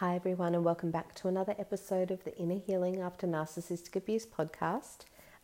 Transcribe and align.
Hi, 0.00 0.14
everyone, 0.14 0.54
and 0.54 0.64
welcome 0.64 0.92
back 0.92 1.12
to 1.16 1.26
another 1.26 1.56
episode 1.58 2.12
of 2.12 2.22
the 2.22 2.32
Inner 2.36 2.60
Healing 2.64 3.00
After 3.00 3.26
Narcissistic 3.26 3.96
Abuse 3.96 4.24
podcast. 4.24 4.98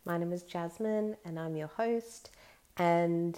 My 0.05 0.17
name 0.17 0.31
is 0.31 0.43
Jasmine, 0.43 1.17
and 1.25 1.37
I'm 1.37 1.57
your 1.57 1.67
host. 1.67 2.29
And 2.77 3.37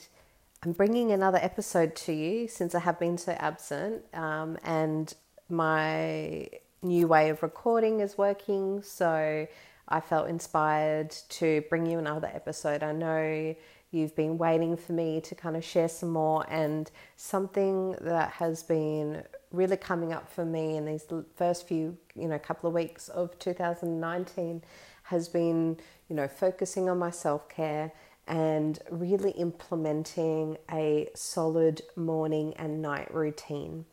I'm 0.61 0.73
bringing 0.73 1.11
another 1.11 1.39
episode 1.41 1.95
to 1.95 2.13
you 2.13 2.47
since 2.47 2.75
I 2.75 2.81
have 2.81 2.99
been 2.99 3.17
so 3.17 3.31
absent. 3.31 4.03
Um, 4.13 4.59
and 4.63 5.11
my 5.49 6.49
new 6.83 7.07
way 7.07 7.29
of 7.29 7.41
recording 7.41 7.99
is 7.99 8.15
working, 8.15 8.83
so 8.83 9.47
I 9.89 9.99
felt 10.01 10.29
inspired 10.29 11.09
to 11.29 11.63
bring 11.67 11.87
you 11.87 11.97
another 11.97 12.29
episode. 12.31 12.83
I 12.83 12.91
know 12.91 13.55
you've 13.91 14.15
been 14.15 14.37
waiting 14.37 14.75
for 14.77 14.93
me 14.93 15.21
to 15.21 15.35
kind 15.35 15.55
of 15.55 15.63
share 15.63 15.89
some 15.89 16.09
more, 16.09 16.45
and 16.49 16.91
something 17.15 17.95
that 18.01 18.31
has 18.31 18.63
been 18.63 19.23
really 19.51 19.77
coming 19.77 20.13
up 20.13 20.29
for 20.29 20.45
me 20.45 20.75
in 20.75 20.85
these 20.85 21.05
first 21.35 21.67
few, 21.67 21.97
you 22.15 22.27
know, 22.27 22.37
couple 22.37 22.67
of 22.67 22.73
weeks 22.73 23.07
of 23.09 23.37
2019 23.39 24.61
has 25.03 25.29
been, 25.29 25.77
you 26.09 26.15
know, 26.15 26.27
focusing 26.27 26.89
on 26.89 26.99
my 26.99 27.11
self 27.11 27.47
care 27.47 27.91
and 28.27 28.79
really 28.91 29.31
implementing 29.31 30.57
a 30.71 31.07
solid 31.15 31.81
morning 31.95 32.53
and 32.57 32.81
night 32.81 33.13
routine. 33.13 33.85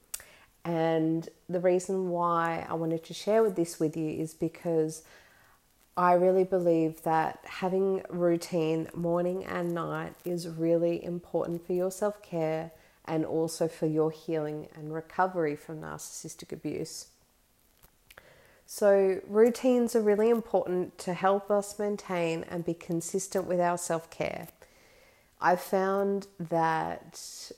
And 0.65 1.29
the 1.49 1.61
reason 1.61 2.09
why 2.09 2.67
I 2.69 2.75
wanted 2.75 3.05
to 3.05 3.15
share 3.15 3.43
with 3.43 3.55
this 3.55 3.79
with 3.79 3.97
you 3.97 4.09
is 4.09 4.35
because 4.35 5.03
I 5.97 6.15
really 6.15 6.45
believe 6.45 7.03
that 7.03 7.41
having 7.45 8.03
routine 8.09 8.89
morning 8.95 9.45
and 9.45 9.73
night 9.73 10.15
is 10.25 10.49
really 10.49 11.05
important 11.05 11.65
for 11.65 11.73
your 11.73 11.91
self 11.91 12.21
care 12.21 12.73
and 13.05 13.25
also 13.25 13.69
for 13.69 13.87
your 13.87 14.11
healing 14.11 14.69
and 14.75 14.93
recovery 14.93 15.55
from 15.55 15.83
narcissistic 15.83 16.53
abuse. 16.53 17.09
So, 18.67 19.21
routines 19.29 19.95
are 19.95 20.01
really 20.01 20.31
important 20.31 20.99
to 20.99 21.15
help 21.15 21.51
us 21.51 21.79
maintain 21.79 22.45
and 22.45 22.65
be 22.65 22.75
consistent 22.75 23.45
with 23.45 23.61
our 23.61 23.79
self 23.79 24.11
care. 24.11 24.49
I've 25.41 25.61
found 25.61 26.27
that 26.41 27.53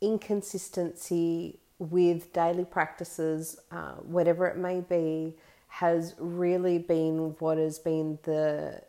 inconsistency 0.00 1.58
with 1.78 2.32
daily 2.32 2.64
practices, 2.64 3.58
uh, 3.70 3.94
whatever 3.94 4.46
it 4.46 4.56
may 4.56 4.80
be, 4.80 5.34
has 5.68 6.14
really 6.18 6.78
been 6.78 7.36
what 7.38 7.58
has 7.58 7.78
been 7.78 8.18
the 8.24 8.82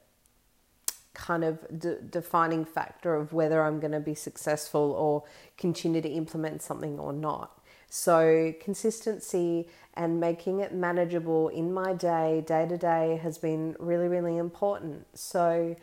kind 1.14 1.44
of 1.44 1.60
de- 1.78 2.02
defining 2.02 2.66
factor 2.66 3.16
of 3.16 3.34
whether 3.34 3.64
I'm 3.64 3.80
going 3.80 3.92
to 3.92 4.00
be 4.00 4.16
successful 4.16 4.94
or 4.94 5.24
continue 5.58 6.02
to 6.02 6.10
implement 6.10 6.62
something 6.62 6.98
or 6.98 7.14
not. 7.14 7.60
So, 7.92 8.54
consistency 8.62 9.68
and 9.96 10.20
making 10.20 10.60
it 10.60 10.74
manageable 10.74 11.50
in 11.50 11.74
my 11.74 11.94
day, 11.94 12.44
day 12.46 12.68
to 12.68 12.78
day, 12.78 13.20
has 13.22 13.40
been 13.40 13.76
really, 13.80 14.08
really 14.08 14.38
important. 14.38 15.08
So, 15.16 15.76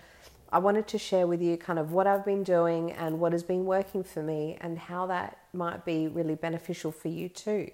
I 0.52 0.58
wanted 0.58 0.86
to 0.88 0.98
share 0.98 1.26
with 1.26 1.42
you 1.42 1.56
kind 1.56 1.78
of 1.78 1.92
what 1.92 2.06
I've 2.06 2.24
been 2.24 2.44
doing 2.44 2.92
and 2.92 3.18
what 3.18 3.32
has 3.32 3.42
been 3.42 3.64
working 3.64 4.04
for 4.04 4.22
me 4.22 4.56
and 4.60 4.78
how 4.78 5.06
that 5.06 5.38
might 5.52 5.84
be 5.84 6.06
really 6.06 6.36
beneficial 6.36 6.92
for 6.92 7.08
you 7.08 7.28
too. 7.28 7.70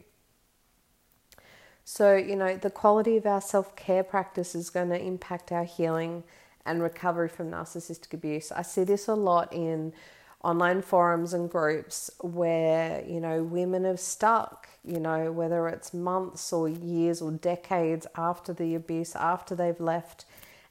So, 1.94 2.16
you 2.16 2.36
know, 2.36 2.56
the 2.56 2.70
quality 2.70 3.18
of 3.18 3.26
our 3.26 3.42
self 3.42 3.76
care 3.76 4.02
practice 4.02 4.54
is 4.54 4.70
going 4.70 4.88
to 4.88 4.98
impact 4.98 5.52
our 5.52 5.64
healing 5.64 6.24
and 6.64 6.82
recovery 6.82 7.28
from 7.28 7.50
narcissistic 7.50 8.14
abuse. 8.14 8.50
I 8.50 8.62
see 8.62 8.84
this 8.84 9.08
a 9.08 9.14
lot 9.14 9.52
in 9.52 9.92
online 10.42 10.80
forums 10.80 11.34
and 11.34 11.50
groups 11.50 12.10
where, 12.22 13.04
you 13.06 13.20
know, 13.20 13.42
women 13.42 13.84
are 13.84 13.98
stuck, 13.98 14.70
you 14.82 14.98
know, 14.98 15.30
whether 15.32 15.68
it's 15.68 15.92
months 15.92 16.50
or 16.50 16.66
years 16.66 17.20
or 17.20 17.30
decades 17.30 18.06
after 18.16 18.54
the 18.54 18.74
abuse, 18.74 19.14
after 19.14 19.54
they've 19.54 19.78
left. 19.78 20.24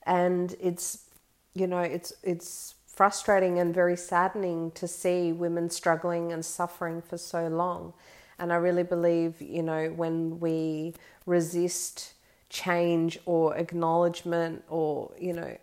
And 0.08 0.56
it's, 0.60 1.06
you 1.54 1.68
know, 1.68 1.82
it's, 1.82 2.14
it's, 2.24 2.74
frustrating 2.88 3.58
and 3.58 3.74
very 3.74 3.96
saddening 3.96 4.70
to 4.72 4.86
see 4.86 5.32
women 5.32 5.70
struggling 5.70 6.34
and 6.34 6.44
suffering 6.44 7.02
for 7.02 7.18
so 7.18 7.48
long. 7.48 7.94
And 8.42 8.52
I 8.52 8.56
really 8.56 8.82
believe, 8.82 9.40
you 9.40 9.62
know, 9.62 9.90
when 9.90 10.40
we 10.40 10.96
resist 11.28 12.14
change 12.50 13.20
or 13.28 13.56
acknowledgement 13.56 14.64
or, 14.68 15.14
you 15.20 15.32
know, 15.32 15.56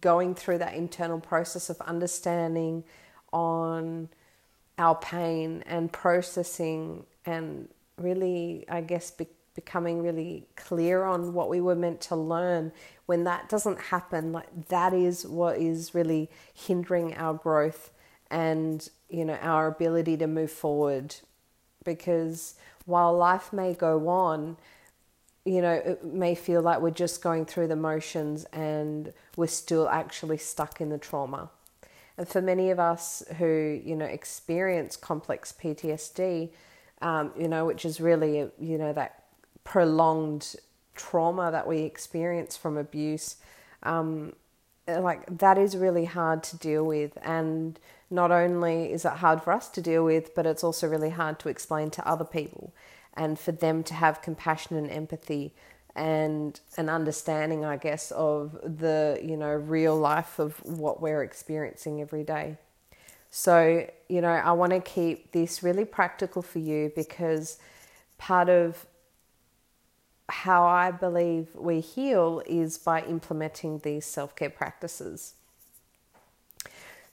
going 0.00 0.36
through 0.36 0.58
that 0.58 0.74
internal 0.74 1.18
process 1.18 1.68
of 1.68 1.80
understanding 1.80 2.84
on 3.32 4.08
our 4.78 4.94
pain 4.94 5.64
and 5.66 5.92
processing 5.92 7.04
and 7.26 7.68
really, 7.98 8.64
I 8.68 8.80
guess, 8.80 9.10
be- 9.10 9.26
becoming 9.56 10.02
really 10.02 10.46
clear 10.54 11.02
on 11.02 11.32
what 11.32 11.48
we 11.48 11.60
were 11.60 11.74
meant 11.74 12.00
to 12.02 12.14
learn. 12.14 12.70
When 13.06 13.24
that 13.24 13.48
doesn't 13.48 13.80
happen, 13.80 14.30
like 14.30 14.68
that 14.68 14.94
is 14.94 15.26
what 15.26 15.58
is 15.58 15.96
really 15.96 16.30
hindering 16.54 17.14
our 17.16 17.34
growth 17.34 17.90
and 18.30 18.88
you 19.08 19.24
know 19.24 19.38
our 19.40 19.66
ability 19.66 20.16
to 20.18 20.28
move 20.28 20.52
forward. 20.52 21.16
Because 21.86 22.56
while 22.84 23.16
life 23.16 23.50
may 23.54 23.72
go 23.72 24.08
on, 24.08 24.58
you 25.46 25.62
know, 25.62 25.72
it 25.72 26.04
may 26.04 26.34
feel 26.34 26.60
like 26.60 26.80
we're 26.80 26.90
just 26.90 27.22
going 27.22 27.46
through 27.46 27.68
the 27.68 27.76
motions 27.76 28.44
and 28.52 29.12
we're 29.36 29.46
still 29.46 29.88
actually 29.88 30.36
stuck 30.36 30.80
in 30.80 30.90
the 30.90 30.98
trauma. 30.98 31.48
And 32.18 32.28
for 32.28 32.42
many 32.42 32.70
of 32.70 32.80
us 32.80 33.22
who, 33.38 33.80
you 33.84 33.94
know, 33.94 34.06
experience 34.06 34.96
complex 34.96 35.54
PTSD, 35.58 36.50
um, 37.00 37.32
you 37.38 37.46
know, 37.46 37.64
which 37.64 37.84
is 37.84 38.00
really, 38.00 38.50
you 38.58 38.78
know, 38.78 38.92
that 38.92 39.24
prolonged 39.64 40.56
trauma 40.94 41.50
that 41.50 41.66
we 41.66 41.80
experience 41.80 42.56
from 42.56 42.76
abuse, 42.76 43.36
um, 43.82 44.32
like 44.88 45.38
that 45.38 45.58
is 45.58 45.76
really 45.76 46.06
hard 46.06 46.42
to 46.44 46.56
deal 46.56 46.84
with. 46.84 47.16
And 47.22 47.78
not 48.10 48.30
only 48.30 48.92
is 48.92 49.04
it 49.04 49.14
hard 49.14 49.42
for 49.42 49.52
us 49.52 49.68
to 49.70 49.80
deal 49.80 50.04
with, 50.04 50.34
but 50.34 50.46
it's 50.46 50.62
also 50.62 50.86
really 50.86 51.10
hard 51.10 51.38
to 51.40 51.48
explain 51.48 51.90
to 51.90 52.08
other 52.08 52.24
people 52.24 52.72
and 53.14 53.38
for 53.38 53.52
them 53.52 53.82
to 53.84 53.94
have 53.94 54.22
compassion 54.22 54.76
and 54.76 54.90
empathy 54.90 55.54
and 55.96 56.60
an 56.76 56.88
understanding, 56.88 57.64
I 57.64 57.78
guess, 57.78 58.10
of 58.12 58.58
the 58.62 59.18
you 59.22 59.36
know 59.36 59.50
real 59.50 59.96
life 59.96 60.38
of 60.38 60.62
what 60.64 61.00
we're 61.00 61.22
experiencing 61.22 62.00
every 62.00 62.22
day. 62.22 62.58
So 63.30 63.88
you 64.08 64.20
know, 64.20 64.28
I 64.28 64.52
want 64.52 64.72
to 64.72 64.80
keep 64.80 65.32
this 65.32 65.62
really 65.62 65.84
practical 65.84 66.42
for 66.42 66.58
you 66.58 66.92
because 66.94 67.58
part 68.18 68.48
of 68.48 68.86
how 70.28 70.66
I 70.66 70.90
believe 70.90 71.48
we 71.54 71.80
heal 71.80 72.42
is 72.46 72.78
by 72.78 73.02
implementing 73.02 73.78
these 73.80 74.04
self 74.04 74.36
care 74.36 74.50
practices. 74.50 75.34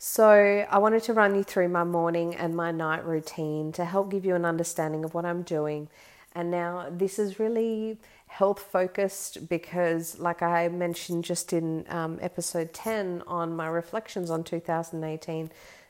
So, 0.05 0.67
I 0.69 0.79
wanted 0.79 1.01
to 1.03 1.13
run 1.13 1.33
you 1.33 1.43
through 1.43 1.69
my 1.69 1.85
morning 1.85 2.35
and 2.35 2.57
my 2.57 2.71
night 2.71 3.05
routine 3.05 3.71
to 3.71 3.85
help 3.85 4.11
give 4.11 4.25
you 4.25 4.35
an 4.35 4.43
understanding 4.43 5.05
of 5.05 5.13
what 5.13 5.23
I'm 5.23 5.43
doing. 5.43 5.87
And 6.35 6.51
now, 6.51 6.87
this 6.91 7.17
is 7.17 7.39
really 7.39 7.97
health 8.27 8.59
focused 8.59 9.47
because, 9.47 10.19
like 10.19 10.41
I 10.41 10.67
mentioned 10.67 11.23
just 11.23 11.53
in 11.53 11.85
um, 11.87 12.19
episode 12.21 12.73
10 12.73 13.23
on 13.27 13.55
my 13.55 13.67
reflections 13.67 14.29
on 14.29 14.43
2018, 14.43 15.49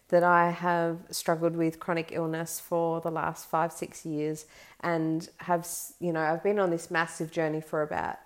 that 0.09 0.23
I 0.23 0.52
have 0.52 1.00
struggled 1.09 1.56
with 1.56 1.79
chronic 1.79 2.12
illness 2.12 2.59
for 2.59 3.02
the 3.02 3.09
last 3.09 3.50
five, 3.50 3.73
six 3.73 4.06
years 4.06 4.46
and 4.81 5.28
have, 5.38 5.68
you 6.00 6.13
know, 6.13 6.22
I've 6.22 6.44
been 6.44 6.59
on 6.59 6.69
this 6.69 6.91
massive 6.91 7.31
journey 7.31 7.62
for 7.62 7.81
about 7.81 8.19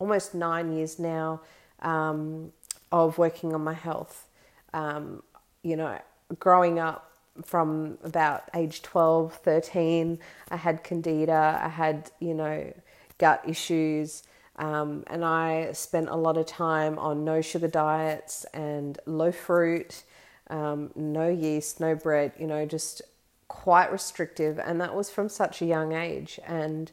almost 0.00 0.34
nine 0.34 0.72
years 0.72 0.98
now 0.98 1.40
um, 1.82 2.52
of 2.90 3.16
working 3.16 3.54
on 3.54 3.62
my 3.62 3.74
health 3.74 4.26
um, 4.72 5.22
you 5.62 5.76
know, 5.76 5.98
growing 6.38 6.78
up 6.78 7.10
from 7.44 7.98
about 8.04 8.44
age 8.54 8.82
12, 8.82 9.34
13, 9.34 10.18
I 10.50 10.56
had 10.56 10.84
candida, 10.84 11.60
I 11.62 11.68
had, 11.68 12.10
you 12.20 12.34
know, 12.34 12.72
gut 13.18 13.42
issues. 13.46 14.22
Um, 14.56 15.04
and 15.06 15.24
I 15.24 15.72
spent 15.72 16.08
a 16.08 16.16
lot 16.16 16.36
of 16.36 16.46
time 16.46 16.98
on 16.98 17.24
no 17.24 17.40
sugar 17.40 17.68
diets 17.68 18.44
and 18.52 18.98
low 19.06 19.32
fruit, 19.32 20.02
um, 20.50 20.90
no 20.94 21.28
yeast, 21.28 21.80
no 21.80 21.94
bread, 21.94 22.32
you 22.38 22.46
know, 22.46 22.66
just 22.66 23.00
quite 23.48 23.90
restrictive. 23.90 24.58
And 24.58 24.80
that 24.80 24.94
was 24.94 25.08
from 25.08 25.28
such 25.28 25.62
a 25.62 25.64
young 25.64 25.92
age. 25.92 26.38
And, 26.46 26.92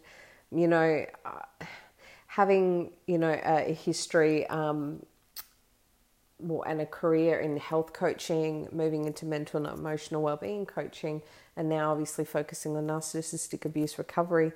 you 0.49 0.67
know, 0.67 1.05
uh, 1.25 1.65
having, 2.27 2.91
you 3.05 3.17
know, 3.17 3.37
a 3.43 3.73
history 3.73 4.47
um, 4.47 5.05
and 6.39 6.81
a 6.81 6.85
career 6.85 7.39
in 7.39 7.57
health 7.57 7.93
coaching, 7.93 8.67
moving 8.71 9.05
into 9.05 9.25
mental 9.25 9.65
and 9.65 9.77
emotional 9.77 10.21
well-being 10.21 10.65
coaching, 10.65 11.21
and 11.55 11.67
now 11.67 11.91
obviously 11.91 12.25
focusing 12.25 12.77
on 12.77 12.87
narcissistic 12.87 13.65
abuse 13.65 13.97
recovery 13.97 14.51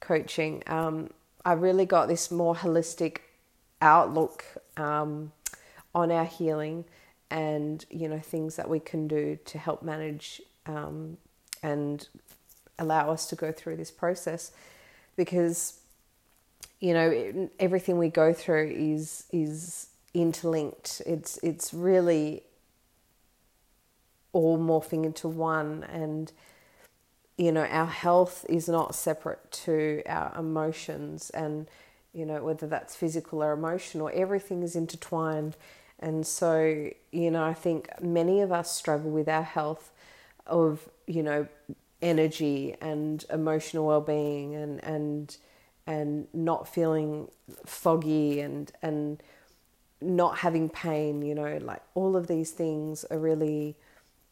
coaching. 0.00 0.62
Um, 0.66 1.10
I 1.44 1.54
really 1.54 1.86
got 1.86 2.08
this 2.08 2.30
more 2.30 2.54
holistic 2.54 3.18
outlook 3.82 4.44
um, 4.76 5.32
on 5.94 6.10
our 6.10 6.24
healing, 6.24 6.84
and 7.30 7.84
you 7.90 8.08
know 8.08 8.20
things 8.20 8.56
that 8.56 8.68
we 8.68 8.78
can 8.78 9.08
do 9.08 9.38
to 9.44 9.58
help 9.58 9.82
manage 9.82 10.40
um, 10.66 11.16
and 11.62 12.08
allow 12.78 13.10
us 13.10 13.26
to 13.28 13.36
go 13.36 13.52
through 13.52 13.76
this 13.76 13.90
process 13.90 14.52
because 15.16 15.80
you 16.80 16.92
know 16.92 17.50
everything 17.58 17.98
we 17.98 18.08
go 18.08 18.32
through 18.32 18.72
is 18.74 19.24
is 19.32 19.88
interlinked. 20.14 21.02
It's 21.06 21.38
it's 21.42 21.74
really 21.74 22.44
all 24.32 24.58
morphing 24.58 25.04
into 25.04 25.28
one. 25.28 25.84
And 25.84 26.32
you 27.36 27.52
know 27.52 27.64
our 27.64 27.86
health 27.86 28.46
is 28.48 28.68
not 28.68 28.94
separate 28.94 29.50
to 29.64 30.02
our 30.06 30.34
emotions. 30.38 31.30
And 31.30 31.68
you 32.12 32.24
know 32.24 32.42
whether 32.42 32.66
that's 32.66 32.96
physical 32.96 33.42
or 33.42 33.52
emotional 33.52 34.10
everything 34.14 34.62
is 34.62 34.76
intertwined. 34.76 35.56
And 35.98 36.26
so 36.26 36.90
you 37.12 37.30
know 37.30 37.44
i 37.44 37.54
think 37.54 37.88
many 38.02 38.40
of 38.40 38.52
us 38.52 38.70
struggle 38.70 39.10
with 39.10 39.28
our 39.28 39.42
health 39.42 39.92
of 40.46 40.88
you 41.06 41.22
know 41.22 41.46
energy 42.02 42.76
and 42.80 43.24
emotional 43.30 43.86
well-being 43.86 44.54
and 44.54 44.84
and 44.84 45.36
and 45.86 46.26
not 46.34 46.68
feeling 46.68 47.28
foggy 47.64 48.40
and 48.40 48.72
and 48.82 49.22
not 50.04 50.38
having 50.38 50.68
pain 50.68 51.22
you 51.22 51.34
know 51.34 51.58
like 51.62 51.82
all 51.94 52.16
of 52.16 52.26
these 52.26 52.50
things 52.50 53.04
are 53.10 53.18
really 53.18 53.76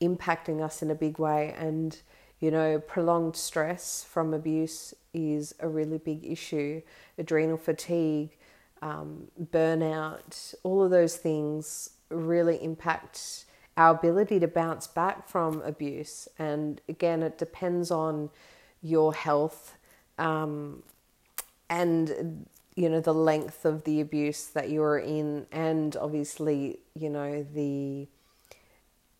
impacting 0.03 0.61
us 0.61 0.83
in 0.83 0.91
a 0.91 0.95
big 0.95 1.19
way. 1.19 1.55
And 1.57 1.97
you 2.41 2.51
know 2.51 2.81
prolonged 2.81 3.37
stress 3.37 4.05
from 4.05 4.35
abuse 4.35 4.93
is 5.15 5.55
a 5.61 5.69
really 5.69 5.99
big 5.99 6.27
issue. 6.27 6.83
Adrenal 7.17 7.57
fatigue 7.57 8.37
um, 8.83 9.29
burnout 9.41 10.55
all 10.65 10.83
of 10.83 10.91
those 10.91 11.17
things 11.17 11.91
really 12.11 12.63
impact 12.63 13.45
our 13.77 13.95
ability 13.95 14.41
to 14.41 14.49
bounce 14.49 14.87
back 14.87 15.29
from 15.29 15.63
abuse. 15.63 16.29
And 16.39 16.81
again 16.89 17.23
it 17.23 17.39
depends 17.39 17.91
on 17.91 18.31
your 18.83 19.15
health 19.15 19.77
um, 20.19 20.83
and 21.71 22.47
you 22.75 22.89
know 22.89 23.01
the 23.01 23.15
length 23.15 23.65
of 23.65 23.85
the 23.85 24.01
abuse 24.01 24.47
that 24.47 24.71
you're 24.71 24.99
in 24.99 25.47
and 25.53 25.97
obviously 25.97 26.79
you 26.95 27.11
know 27.11 27.47
the 27.55 28.09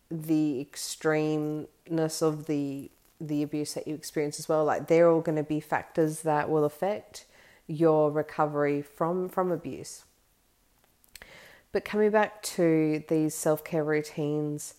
the 0.09 0.67
extremeness 0.71 2.21
of 2.21 2.45
the 2.45 2.89
the 3.21 3.43
abuse 3.43 3.73
that 3.73 3.87
you 3.87 3.95
experience 3.95 4.39
as 4.39 4.49
well 4.49 4.65
like 4.65 4.87
they're 4.87 5.09
all 5.09 5.21
going 5.21 5.35
to 5.35 5.43
be 5.43 5.59
factors 5.59 6.21
that 6.21 6.49
will 6.49 6.65
affect 6.65 7.25
your 7.67 8.11
recovery 8.11 8.81
from 8.81 9.29
from 9.29 9.51
abuse. 9.51 10.03
But 11.71 11.85
coming 11.85 12.11
back 12.11 12.43
to 12.43 13.03
these 13.07 13.33
self-care 13.33 13.83
routines 13.83 14.75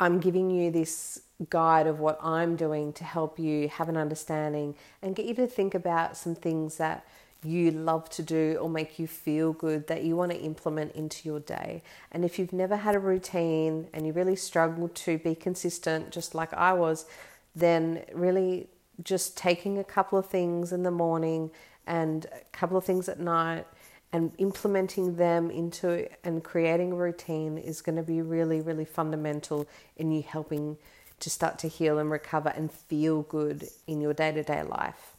i'm 0.00 0.20
giving 0.20 0.50
you 0.50 0.70
this 0.70 1.22
guide 1.50 1.86
of 1.86 2.00
what 2.00 2.18
i'm 2.22 2.56
doing 2.56 2.92
to 2.92 3.04
help 3.04 3.38
you 3.38 3.68
have 3.68 3.88
an 3.88 3.96
understanding 3.96 4.74
and 5.02 5.14
get 5.14 5.24
you 5.24 5.34
to 5.34 5.46
think 5.46 5.74
about 5.74 6.16
some 6.16 6.34
things 6.34 6.76
that 6.78 7.06
you 7.44 7.70
love 7.70 8.08
to 8.10 8.22
do 8.22 8.58
or 8.60 8.68
make 8.68 8.98
you 8.98 9.06
feel 9.06 9.52
good 9.52 9.86
that 9.86 10.02
you 10.02 10.16
want 10.16 10.32
to 10.32 10.38
implement 10.38 10.92
into 10.92 11.28
your 11.28 11.40
day. 11.40 11.82
And 12.10 12.24
if 12.24 12.38
you've 12.38 12.52
never 12.52 12.76
had 12.76 12.94
a 12.94 12.98
routine 12.98 13.86
and 13.92 14.06
you 14.06 14.12
really 14.12 14.36
struggle 14.36 14.88
to 14.88 15.18
be 15.18 15.34
consistent, 15.34 16.10
just 16.10 16.34
like 16.34 16.52
I 16.52 16.72
was, 16.72 17.06
then 17.54 18.04
really 18.12 18.68
just 19.04 19.36
taking 19.36 19.78
a 19.78 19.84
couple 19.84 20.18
of 20.18 20.26
things 20.26 20.72
in 20.72 20.82
the 20.82 20.90
morning 20.90 21.50
and 21.86 22.26
a 22.26 22.56
couple 22.56 22.76
of 22.76 22.84
things 22.84 23.08
at 23.08 23.20
night 23.20 23.66
and 24.12 24.32
implementing 24.38 25.16
them 25.16 25.50
into 25.50 26.08
and 26.24 26.42
creating 26.42 26.92
a 26.92 26.96
routine 26.96 27.56
is 27.56 27.82
going 27.82 27.96
to 27.96 28.02
be 28.02 28.20
really, 28.20 28.60
really 28.60 28.84
fundamental 28.84 29.68
in 29.96 30.10
you 30.10 30.22
helping 30.22 30.76
to 31.20 31.30
start 31.30 31.58
to 31.60 31.68
heal 31.68 31.98
and 31.98 32.10
recover 32.10 32.50
and 32.50 32.70
feel 32.70 33.22
good 33.22 33.68
in 33.86 34.00
your 34.00 34.14
day 34.14 34.32
to 34.32 34.42
day 34.42 34.62
life. 34.62 35.16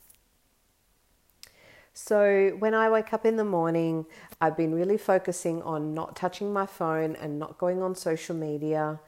So, 1.94 2.56
when 2.60 2.74
I 2.74 2.90
wake 2.90 3.12
up 3.14 3.26
in 3.26 3.36
the 3.36 3.44
morning, 3.44 4.06
I've 4.40 4.56
been 4.56 4.74
really 4.74 4.98
focusing 4.98 5.62
on 5.64 5.94
not 5.94 6.16
touching 6.16 6.54
my 6.54 6.66
phone 6.66 7.16
and 7.18 7.38
not 7.38 7.58
going 7.58 7.82
on 7.82 7.94
social 7.94 8.36
media. 8.36 9.00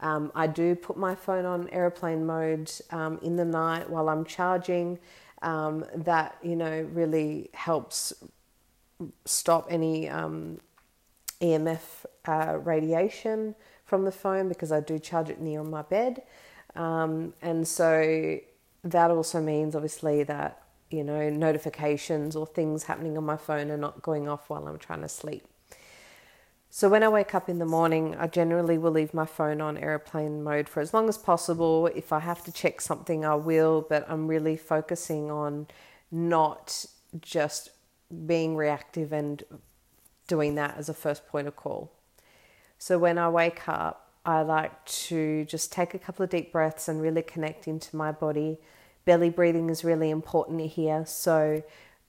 Um, 0.00 0.32
I 0.34 0.46
do 0.46 0.74
put 0.74 0.96
my 0.96 1.14
phone 1.14 1.44
on 1.44 1.68
airplane 1.68 2.26
mode 2.26 2.72
um, 2.90 3.18
in 3.22 3.36
the 3.36 3.44
night 3.44 3.88
while 3.88 4.08
I'm 4.08 4.24
charging. 4.24 4.98
Um, 5.42 5.86
that 5.94 6.36
you 6.42 6.56
know 6.56 6.88
really 6.92 7.50
helps 7.54 8.12
stop 9.24 9.66
any 9.70 10.08
um, 10.08 10.58
EMF 11.40 12.04
uh, 12.26 12.58
radiation 12.58 13.54
from 13.90 14.04
the 14.04 14.12
phone 14.12 14.48
because 14.48 14.72
I 14.72 14.80
do 14.80 14.98
charge 14.98 15.28
it 15.28 15.40
near 15.40 15.62
my 15.62 15.82
bed, 15.82 16.22
um, 16.74 17.34
and 17.42 17.68
so 17.68 18.38
that 18.82 19.10
also 19.10 19.40
means 19.42 19.74
obviously 19.74 20.22
that 20.22 20.62
you 20.90 21.04
know, 21.04 21.30
notifications 21.30 22.34
or 22.34 22.46
things 22.46 22.84
happening 22.84 23.16
on 23.16 23.24
my 23.24 23.36
phone 23.36 23.70
are 23.70 23.76
not 23.76 24.02
going 24.02 24.28
off 24.28 24.50
while 24.50 24.66
I'm 24.66 24.78
trying 24.78 25.02
to 25.02 25.08
sleep. 25.08 25.44
So 26.68 26.88
when 26.88 27.02
I 27.02 27.08
wake 27.08 27.34
up 27.34 27.48
in 27.48 27.58
the 27.58 27.66
morning, 27.66 28.16
I 28.16 28.26
generally 28.26 28.78
will 28.78 28.92
leave 28.92 29.14
my 29.14 29.26
phone 29.26 29.60
on 29.60 29.76
airplane 29.76 30.42
mode 30.42 30.68
for 30.68 30.80
as 30.80 30.94
long 30.94 31.08
as 31.08 31.18
possible. 31.18 31.86
If 31.86 32.12
I 32.12 32.20
have 32.20 32.44
to 32.44 32.52
check 32.52 32.80
something, 32.80 33.24
I 33.24 33.34
will, 33.34 33.86
but 33.88 34.04
I'm 34.08 34.28
really 34.28 34.56
focusing 34.56 35.30
on 35.30 35.66
not 36.12 36.84
just 37.20 37.70
being 38.26 38.56
reactive 38.56 39.12
and 39.12 39.42
doing 40.28 40.54
that 40.56 40.76
as 40.76 40.88
a 40.88 40.94
first 40.94 41.26
point 41.26 41.48
of 41.48 41.56
call. 41.56 41.92
So 42.80 42.98
when 42.98 43.18
I 43.18 43.28
wake 43.28 43.68
up, 43.68 44.10
I 44.24 44.40
like 44.40 44.84
to 44.86 45.44
just 45.44 45.70
take 45.70 45.94
a 45.94 45.98
couple 45.98 46.24
of 46.24 46.30
deep 46.30 46.50
breaths 46.50 46.88
and 46.88 47.00
really 47.00 47.22
connect 47.22 47.68
into 47.68 47.94
my 47.94 48.10
body 48.10 48.58
belly 49.04 49.30
breathing 49.30 49.70
is 49.70 49.84
really 49.84 50.10
important 50.10 50.60
here. 50.60 51.04
So 51.06 51.62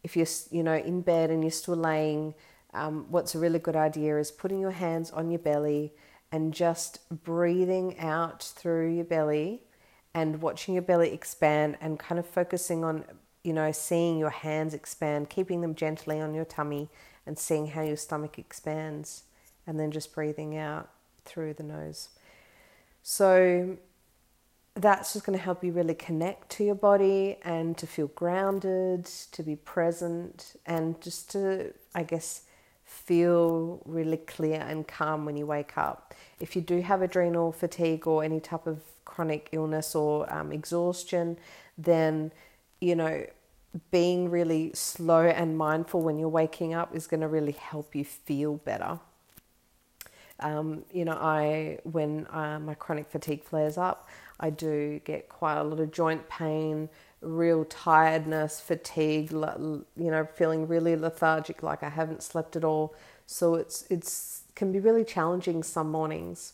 if 0.03 0.15
you're 0.15 0.27
you 0.51 0.63
know 0.63 0.75
in 0.75 1.01
bed 1.01 1.29
and 1.29 1.44
you're 1.44 1.51
still 1.51 1.75
laying, 1.75 2.33
um, 2.73 3.06
what's 3.09 3.35
a 3.35 3.39
really 3.39 3.59
good 3.59 3.75
idea 3.75 4.18
is 4.18 4.31
putting 4.31 4.59
your 4.59 4.71
hands 4.71 5.12
on 5.12 5.29
your 5.29 5.39
belly 5.39 5.94
and 6.31 6.53
just 6.53 7.00
breathing 7.23 8.00
out 8.00 8.44
through 8.44 8.94
your 8.94 9.06
belly 9.06 9.63
and 10.13 10.41
watching 10.41 10.75
your 10.75 10.83
belly 10.83 11.12
expand 11.12 11.77
and 11.81 12.00
kind 12.00 12.19
of 12.19 12.25
focusing 12.25 12.83
on 12.83 13.03
you 13.44 13.53
know 13.53 13.71
seeing 13.71 14.18
your 14.18 14.29
hands 14.29 14.73
expand, 14.73 15.29
keeping 15.29 15.62
them 15.62 15.75
gently 15.75 16.21
on 16.21 16.33
your 16.33 16.45
tummy 16.45 16.89
and 17.25 17.38
seeing 17.38 17.68
how 17.68 17.81
your 17.81 17.97
stomach 17.97 18.38
expands 18.39 19.23
and 19.67 19.79
then 19.79 19.91
just 19.91 20.13
breathing 20.13 20.57
out 20.57 20.89
through 21.25 21.53
the 21.53 21.63
nose. 21.63 22.09
So 23.03 23.77
that's 24.75 25.13
just 25.13 25.25
going 25.25 25.37
to 25.37 25.43
help 25.43 25.63
you 25.63 25.71
really 25.71 25.93
connect 25.93 26.49
to 26.51 26.63
your 26.63 26.75
body 26.75 27.37
and 27.43 27.77
to 27.77 27.85
feel 27.87 28.07
grounded, 28.07 29.06
to 29.06 29.44
be 29.44 29.56
present, 29.56 30.56
and 30.65 30.99
just 31.01 31.31
to, 31.31 31.73
I 31.94 32.03
guess, 32.03 32.44
feel 32.85 33.81
really 33.85 34.18
clear 34.18 34.61
and 34.61 34.87
calm 34.87 35.25
when 35.25 35.37
you 35.37 35.45
wake 35.45 35.77
up. 35.77 36.13
If 36.39 36.56
you 36.56 36.61
do 36.61 36.81
have 36.81 37.01
adrenal 37.01 37.51
fatigue 37.51 38.07
or 38.07 38.23
any 38.23 38.39
type 38.39 38.68
of 38.68 38.81
chronic 39.06 39.49
illness 39.51 39.95
or 39.95 40.31
um, 40.33 40.51
exhaustion, 40.51 41.37
then, 41.77 42.31
you 42.80 42.95
know, 42.95 43.25
being 43.89 44.30
really 44.30 44.71
slow 44.73 45.25
and 45.25 45.57
mindful 45.57 46.01
when 46.01 46.19
you're 46.19 46.30
waking 46.30 46.73
up 46.73 46.94
is 46.95 47.07
going 47.07 47.21
to 47.21 47.27
really 47.27 47.53
help 47.53 47.95
you 47.95 48.03
feel 48.03 48.56
better. 48.56 48.99
Um, 50.42 50.83
you 50.92 51.06
know, 51.06 51.14
I 51.14 51.80
when 51.83 52.28
uh, 52.30 52.60
my 52.60 52.74
chronic 52.74 53.10
fatigue 53.10 53.44
flares 53.44 53.78
up, 53.78 54.10
I 54.40 54.50
do 54.50 55.00
get 55.06 55.30
quite 55.30 55.57
a 55.57 55.64
lot 55.64 55.80
of 55.80 55.92
joint 55.92 56.28
pain, 56.30 56.90
real 57.21 57.66
tiredness, 57.66 58.60
fatigue, 58.60 59.31
you 59.31 59.86
know, 59.95 60.28
feeling 60.36 60.68
really 60.68 60.95
lethargic, 60.95 61.62
like 61.64 61.83
I 61.83 61.90
haven't 61.90 62.24
slept 62.24 62.56
at 62.56 62.64
all. 62.64 62.95
So 63.26 63.56
it's 63.56 63.86
it's 63.90 64.44
can 64.56 64.71
be 64.71 64.80
really 64.80 65.06
challenging 65.06 65.64
some 65.64 65.92
mornings. 65.92 66.54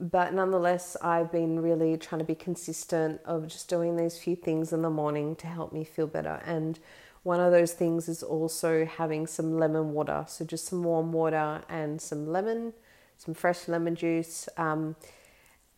But 0.00 0.32
nonetheless, 0.32 0.96
I've 1.02 1.32
been 1.32 1.60
really 1.60 1.96
trying 1.96 2.20
to 2.20 2.24
be 2.24 2.36
consistent 2.36 3.20
of 3.24 3.48
just 3.48 3.68
doing 3.68 3.96
these 3.96 4.16
few 4.16 4.36
things 4.36 4.72
in 4.72 4.82
the 4.82 4.90
morning 4.90 5.34
to 5.36 5.48
help 5.48 5.72
me 5.72 5.82
feel 5.82 6.06
better. 6.06 6.40
And 6.46 6.78
one 7.22 7.40
of 7.40 7.52
those 7.52 7.72
things 7.72 8.08
is 8.08 8.22
also 8.22 8.84
having 8.84 9.26
some 9.26 9.58
lemon 9.58 9.92
water. 9.92 10.24
So 10.28 10.44
just 10.44 10.66
some 10.66 10.82
warm 10.82 11.12
water 11.12 11.62
and 11.68 12.00
some 12.00 12.26
lemon, 12.26 12.72
some 13.16 13.34
fresh 13.34 13.68
lemon 13.68 13.94
juice. 13.94 14.48
Um, 14.56 14.96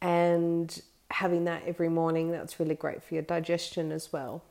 and 0.00 0.80
having 1.10 1.44
that 1.44 1.62
every 1.66 1.88
morning, 1.88 2.30
that's 2.30 2.60
really 2.60 2.74
great 2.74 3.02
for 3.02 3.14
your 3.14 3.22
digestion 3.22 3.92
as 3.92 4.12
well. 4.12 4.42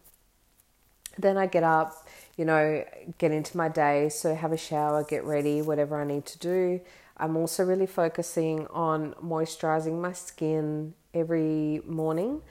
Then 1.17 1.37
I 1.37 1.47
get 1.47 1.63
up, 1.63 2.07
you 2.37 2.45
know, 2.45 2.85
get 3.17 3.31
into 3.31 3.57
my 3.57 3.67
day, 3.67 4.09
so 4.09 4.35
have 4.35 4.51
a 4.51 4.57
shower, 4.57 5.03
get 5.03 5.23
ready, 5.23 5.61
whatever 5.61 5.99
I 5.99 6.05
need 6.05 6.25
to 6.27 6.39
do. 6.39 6.81
I'm 7.17 7.35
also 7.35 7.65
really 7.65 7.87
focusing 7.87 8.67
on 8.67 9.13
moisturizing 9.15 9.99
my 9.99 10.13
skin 10.13 10.93
every 11.13 11.81
morning 11.85 12.41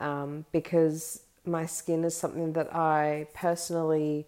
um, 0.00 0.44
because 0.50 1.22
my 1.46 1.66
skin 1.66 2.04
is 2.04 2.16
something 2.16 2.52
that 2.54 2.74
I 2.74 3.28
personally 3.34 4.26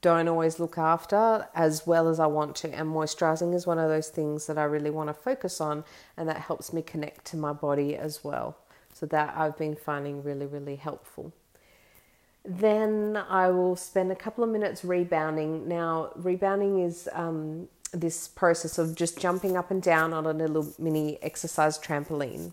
don't 0.00 0.26
always 0.26 0.58
look 0.58 0.78
after 0.78 1.46
as 1.54 1.86
well 1.86 2.08
as 2.08 2.18
I 2.18 2.26
want 2.26 2.56
to. 2.56 2.74
And 2.74 2.88
moisturizing 2.88 3.54
is 3.54 3.66
one 3.66 3.78
of 3.78 3.88
those 3.88 4.08
things 4.08 4.46
that 4.46 4.58
I 4.58 4.64
really 4.64 4.90
want 4.90 5.08
to 5.08 5.14
focus 5.14 5.60
on, 5.60 5.84
and 6.16 6.28
that 6.28 6.38
helps 6.38 6.72
me 6.72 6.82
connect 6.82 7.24
to 7.26 7.36
my 7.36 7.52
body 7.52 7.96
as 7.96 8.24
well. 8.24 8.56
So 8.92 9.06
that 9.06 9.34
I've 9.36 9.58
been 9.58 9.76
finding 9.76 10.22
really, 10.22 10.46
really 10.46 10.76
helpful. 10.76 11.32
Then 12.44 13.16
I 13.28 13.50
will 13.50 13.76
spend 13.76 14.10
a 14.10 14.16
couple 14.16 14.42
of 14.42 14.50
minutes 14.50 14.84
rebounding. 14.84 15.68
Now, 15.68 16.12
rebounding 16.14 16.80
is 16.80 17.08
um, 17.12 17.68
this 17.92 18.28
process 18.28 18.78
of 18.78 18.94
just 18.94 19.18
jumping 19.18 19.56
up 19.56 19.70
and 19.70 19.82
down 19.82 20.12
on 20.12 20.26
a 20.26 20.32
little 20.32 20.72
mini 20.78 21.18
exercise 21.22 21.78
trampoline. 21.78 22.52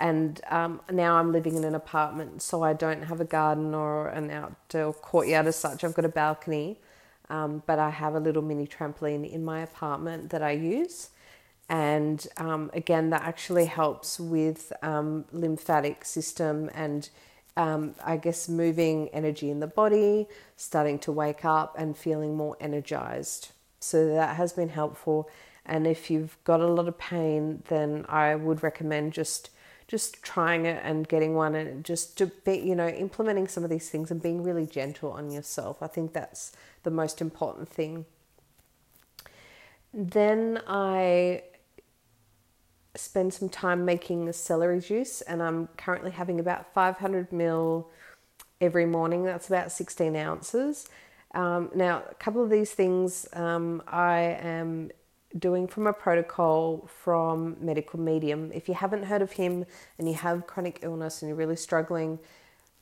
And 0.00 0.40
um, 0.48 0.80
now 0.90 1.16
I'm 1.16 1.30
living 1.30 1.56
in 1.56 1.64
an 1.64 1.74
apartment, 1.74 2.40
so 2.40 2.62
I 2.62 2.72
don't 2.72 3.02
have 3.02 3.20
a 3.20 3.24
garden 3.24 3.74
or 3.74 4.08
an 4.08 4.30
outdoor 4.30 4.94
courtyard 4.94 5.46
as 5.46 5.56
such. 5.56 5.84
I've 5.84 5.92
got 5.92 6.06
a 6.06 6.08
balcony, 6.08 6.78
um, 7.28 7.62
but 7.66 7.78
I 7.78 7.90
have 7.90 8.14
a 8.14 8.20
little 8.20 8.40
mini 8.40 8.66
trampoline 8.66 9.30
in 9.30 9.44
my 9.44 9.60
apartment 9.60 10.30
that 10.30 10.42
I 10.42 10.52
use. 10.52 11.10
And 11.68 12.26
um, 12.38 12.70
again, 12.72 13.10
that 13.10 13.22
actually 13.22 13.66
helps 13.66 14.18
with 14.18 14.72
um, 14.82 15.26
lymphatic 15.32 16.06
system 16.06 16.70
and 16.74 17.08
um, 17.58 17.94
I 18.02 18.16
guess 18.16 18.48
moving 18.48 19.08
energy 19.10 19.50
in 19.50 19.60
the 19.60 19.66
body, 19.66 20.28
starting 20.56 20.98
to 21.00 21.12
wake 21.12 21.44
up 21.44 21.76
and 21.78 21.94
feeling 21.94 22.36
more 22.36 22.56
energized. 22.58 23.52
So 23.80 24.14
that 24.14 24.36
has 24.36 24.54
been 24.54 24.70
helpful. 24.70 25.28
And 25.66 25.86
if 25.86 26.10
you've 26.10 26.38
got 26.44 26.60
a 26.60 26.66
lot 26.66 26.88
of 26.88 26.96
pain, 26.96 27.62
then 27.68 28.06
I 28.08 28.34
would 28.34 28.62
recommend 28.62 29.12
just 29.12 29.50
just 29.90 30.22
trying 30.22 30.66
it 30.66 30.80
and 30.84 31.08
getting 31.08 31.34
one 31.34 31.56
and 31.56 31.84
just 31.84 32.16
to 32.16 32.26
be, 32.26 32.56
you 32.56 32.76
know, 32.76 32.86
implementing 32.86 33.48
some 33.48 33.64
of 33.64 33.70
these 33.70 33.90
things 33.90 34.08
and 34.12 34.22
being 34.22 34.40
really 34.40 34.64
gentle 34.64 35.10
on 35.10 35.32
yourself. 35.32 35.82
I 35.82 35.88
think 35.88 36.12
that's 36.12 36.52
the 36.84 36.92
most 36.92 37.20
important 37.20 37.68
thing. 37.68 38.04
Then 39.92 40.62
I 40.68 41.42
spend 42.94 43.34
some 43.34 43.48
time 43.48 43.84
making 43.84 44.28
a 44.28 44.32
celery 44.32 44.78
juice, 44.78 45.22
and 45.22 45.42
I'm 45.42 45.66
currently 45.76 46.12
having 46.12 46.38
about 46.38 46.72
500 46.72 47.30
ml 47.30 47.86
every 48.60 48.86
morning. 48.86 49.24
That's 49.24 49.48
about 49.48 49.72
16 49.72 50.14
ounces. 50.14 50.88
Um, 51.34 51.68
now, 51.74 52.04
a 52.08 52.14
couple 52.14 52.44
of 52.44 52.50
these 52.50 52.70
things 52.70 53.26
um, 53.32 53.82
I 53.88 54.38
am 54.40 54.92
doing 55.38 55.68
from 55.68 55.86
a 55.86 55.92
protocol 55.92 56.88
from 57.02 57.56
Medical 57.60 58.00
Medium. 58.00 58.50
If 58.52 58.68
you 58.68 58.74
haven't 58.74 59.04
heard 59.04 59.22
of 59.22 59.32
him 59.32 59.64
and 59.98 60.08
you 60.08 60.14
have 60.14 60.46
chronic 60.46 60.80
illness 60.82 61.22
and 61.22 61.28
you're 61.28 61.36
really 61.36 61.56
struggling, 61.56 62.18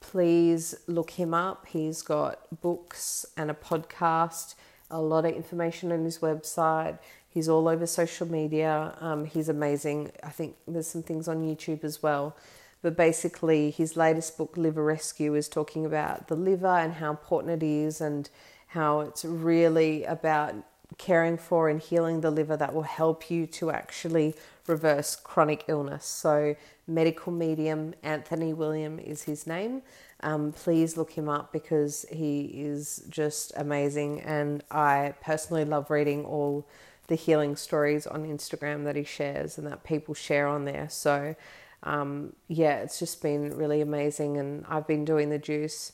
please 0.00 0.74
look 0.86 1.10
him 1.10 1.34
up. 1.34 1.66
He's 1.66 2.02
got 2.02 2.60
books 2.60 3.26
and 3.36 3.50
a 3.50 3.54
podcast, 3.54 4.54
a 4.90 5.00
lot 5.00 5.24
of 5.24 5.34
information 5.34 5.92
on 5.92 6.04
his 6.04 6.18
website. 6.18 6.98
He's 7.28 7.48
all 7.48 7.68
over 7.68 7.86
social 7.86 8.26
media. 8.30 8.96
Um, 9.00 9.24
he's 9.26 9.48
amazing. 9.48 10.12
I 10.22 10.30
think 10.30 10.56
there's 10.66 10.88
some 10.88 11.02
things 11.02 11.28
on 11.28 11.42
YouTube 11.42 11.84
as 11.84 12.02
well. 12.02 12.36
But 12.80 12.96
basically, 12.96 13.70
his 13.70 13.96
latest 13.96 14.38
book, 14.38 14.56
Liver 14.56 14.84
Rescue, 14.84 15.34
is 15.34 15.48
talking 15.48 15.84
about 15.84 16.28
the 16.28 16.36
liver 16.36 16.66
and 16.66 16.94
how 16.94 17.10
important 17.10 17.62
it 17.62 17.66
is 17.66 18.00
and 18.00 18.30
how 18.68 19.00
it's 19.00 19.24
really 19.24 20.04
about 20.04 20.54
caring 20.96 21.36
for 21.36 21.68
and 21.68 21.80
healing 21.80 22.22
the 22.22 22.30
liver 22.30 22.56
that 22.56 22.74
will 22.74 22.82
help 22.82 23.30
you 23.30 23.46
to 23.46 23.70
actually 23.70 24.34
reverse 24.66 25.16
chronic 25.16 25.64
illness. 25.68 26.06
So, 26.06 26.56
medical 26.86 27.32
medium 27.32 27.94
Anthony 28.02 28.54
William 28.54 28.98
is 28.98 29.24
his 29.24 29.46
name. 29.46 29.82
Um, 30.20 30.52
please 30.52 30.96
look 30.96 31.12
him 31.12 31.28
up 31.28 31.52
because 31.52 32.06
he 32.10 32.46
is 32.54 33.04
just 33.08 33.52
amazing, 33.56 34.22
and 34.22 34.64
I 34.70 35.14
personally 35.20 35.64
love 35.64 35.90
reading 35.90 36.24
all 36.24 36.66
the 37.08 37.14
healing 37.14 37.56
stories 37.56 38.06
on 38.06 38.24
Instagram 38.24 38.84
that 38.84 38.96
he 38.96 39.04
shares 39.04 39.58
and 39.58 39.66
that 39.66 39.82
people 39.82 40.14
share 40.14 40.46
on 40.46 40.64
there. 40.64 40.88
So, 40.90 41.34
um, 41.82 42.34
yeah, 42.48 42.78
it's 42.80 42.98
just 42.98 43.22
been 43.22 43.56
really 43.56 43.80
amazing. 43.80 44.36
And 44.36 44.64
I've 44.68 44.86
been 44.86 45.04
doing 45.04 45.30
the 45.30 45.38
juice 45.38 45.92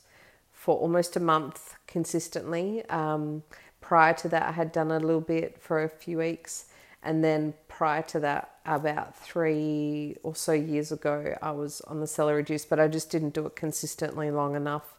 for 0.53 0.77
almost 0.77 1.17
a 1.17 1.21
month 1.21 1.77
consistently. 1.87 2.85
Um, 2.89 3.45
prior 3.85 4.15
to 4.15 4.29
that, 4.31 4.49
I 4.49 4.53
had 4.53 4.73
done 4.73 4.91
a 4.91 4.99
little 4.99 5.21
bit 5.21 5.61
for 5.61 5.83
a 5.83 5.91
few 5.91 6.17
weeks. 6.17 6.65
And 7.03 7.23
then 7.23 7.53
prior 7.69 8.01
to 8.05 8.21
that, 8.21 8.51
about 8.65 9.15
three 9.15 10.17
or 10.23 10.35
so 10.35 10.53
years 10.53 10.91
ago, 10.91 11.37
I 11.43 11.51
was 11.51 11.83
on 11.83 12.01
the 12.01 12.07
celery 12.07 12.43
juice, 12.45 12.65
but 12.65 12.81
I 12.81 12.89
just 12.89 13.11
didn't 13.11 13.35
do 13.35 13.45
it 13.45 13.55
consistently 13.55 14.31
long 14.31 14.57
enough. 14.57 14.97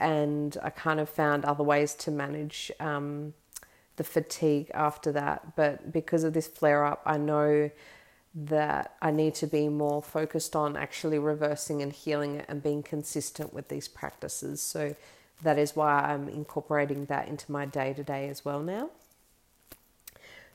And 0.00 0.56
I 0.60 0.70
kind 0.70 0.98
of 0.98 1.08
found 1.08 1.44
other 1.44 1.62
ways 1.62 1.94
to 1.94 2.10
manage 2.10 2.72
um, 2.80 3.34
the 3.94 4.02
fatigue 4.02 4.72
after 4.74 5.12
that. 5.12 5.54
But 5.54 5.92
because 5.92 6.24
of 6.24 6.32
this 6.34 6.48
flare 6.48 6.84
up, 6.84 7.02
I 7.06 7.18
know 7.18 7.70
that 8.34 8.96
I 9.00 9.12
need 9.12 9.36
to 9.36 9.46
be 9.46 9.68
more 9.68 10.02
focused 10.02 10.56
on 10.56 10.76
actually 10.76 11.20
reversing 11.20 11.80
and 11.80 11.92
healing 11.92 12.34
it 12.34 12.46
and 12.48 12.60
being 12.60 12.82
consistent 12.82 13.54
with 13.54 13.68
these 13.68 13.86
practices. 13.86 14.60
So 14.60 14.96
that 15.42 15.58
is 15.58 15.76
why 15.76 16.00
I'm 16.00 16.28
incorporating 16.28 17.06
that 17.06 17.28
into 17.28 17.50
my 17.50 17.66
day 17.66 17.92
to 17.94 18.02
day 18.02 18.28
as 18.28 18.44
well 18.44 18.60
now. 18.60 18.90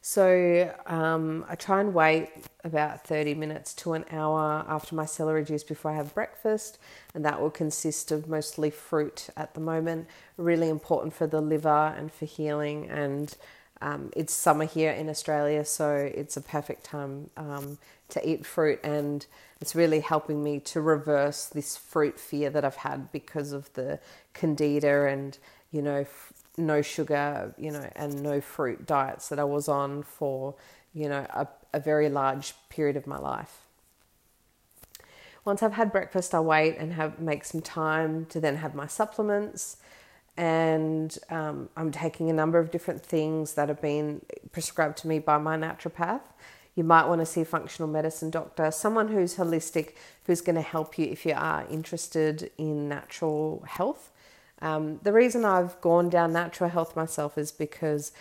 So 0.03 0.73
um, 0.88 1.45
I 1.47 1.53
try 1.53 1.79
and 1.79 1.93
wait 1.93 2.29
about 2.63 3.05
30 3.05 3.35
minutes 3.35 3.73
to 3.75 3.93
an 3.93 4.03
hour 4.11 4.65
after 4.67 4.95
my 4.95 5.05
celery 5.05 5.43
juice 5.43 5.63
before 5.63 5.91
I 5.91 5.95
have 5.95 6.15
breakfast, 6.15 6.79
and 7.13 7.23
that 7.23 7.39
will 7.39 7.51
consist 7.51 8.11
of 8.11 8.27
mostly 8.27 8.71
fruit 8.71 9.29
at 9.38 9.53
the 9.53 9.59
moment. 9.59 10.07
Really 10.38 10.69
important 10.69 11.13
for 11.13 11.27
the 11.27 11.39
liver 11.39 11.93
and 11.95 12.11
for 12.11 12.25
healing. 12.25 12.89
And 12.89 13.35
um, 13.79 14.11
it's 14.15 14.33
summer 14.33 14.65
here 14.65 14.91
in 14.91 15.07
Australia, 15.07 15.63
so 15.65 15.93
it's 15.95 16.35
a 16.35 16.41
perfect 16.41 16.83
time 16.83 17.29
um, 17.38 17.77
to 18.09 18.27
eat 18.27 18.43
fruit, 18.43 18.79
and 18.83 19.25
it's 19.61 19.75
really 19.75 19.99
helping 20.01 20.43
me 20.43 20.59
to 20.59 20.81
reverse 20.81 21.45
this 21.45 21.77
fruit 21.77 22.19
fear 22.19 22.49
that 22.49 22.65
I've 22.65 22.77
had 22.77 23.11
because 23.11 23.53
of 23.53 23.71
the 23.73 23.99
candida 24.33 25.05
and 25.07 25.37
you 25.71 25.81
know 25.81 26.05
no 26.57 26.81
sugar, 26.81 27.53
you 27.57 27.71
know, 27.71 27.89
and 27.95 28.21
no 28.21 28.41
fruit 28.41 28.85
diets 28.85 29.29
that 29.29 29.39
I 29.39 29.43
was 29.43 29.67
on 29.67 30.03
for, 30.03 30.55
you 30.93 31.07
know, 31.07 31.25
a, 31.33 31.47
a 31.73 31.79
very 31.79 32.09
large 32.09 32.53
period 32.69 32.97
of 32.97 33.07
my 33.07 33.17
life. 33.17 33.61
Once 35.43 35.63
I've 35.63 35.73
had 35.73 35.91
breakfast, 35.91 36.35
I 36.35 36.39
wait 36.39 36.77
and 36.77 36.93
have 36.93 37.19
make 37.19 37.45
some 37.45 37.61
time 37.61 38.25
to 38.27 38.39
then 38.39 38.57
have 38.57 38.75
my 38.75 38.85
supplements. 38.85 39.77
And 40.37 41.17
um, 41.29 41.69
I'm 41.75 41.91
taking 41.91 42.29
a 42.29 42.33
number 42.33 42.59
of 42.59 42.71
different 42.71 43.03
things 43.03 43.55
that 43.55 43.67
have 43.67 43.81
been 43.81 44.21
prescribed 44.51 44.97
to 44.99 45.07
me 45.07 45.19
by 45.19 45.37
my 45.37 45.57
naturopath. 45.57 46.21
You 46.75 46.83
might 46.83 47.05
want 47.05 47.19
to 47.19 47.25
see 47.25 47.41
a 47.41 47.45
functional 47.45 47.89
medicine 47.89 48.29
doctor, 48.29 48.71
someone 48.71 49.09
who's 49.09 49.35
holistic, 49.35 49.95
who's 50.25 50.41
going 50.41 50.55
to 50.55 50.61
help 50.61 50.97
you 50.97 51.05
if 51.05 51.25
you 51.25 51.33
are 51.35 51.65
interested 51.69 52.51
in 52.57 52.87
natural 52.87 53.63
health. 53.67 54.11
Um, 54.61 54.99
the 55.03 55.11
reason 55.11 55.43
I've 55.43 55.79
gone 55.81 56.09
down 56.09 56.33
natural 56.33 56.69
health 56.69 56.95
myself 56.95 57.37
is 57.37 57.51
because 57.51 58.11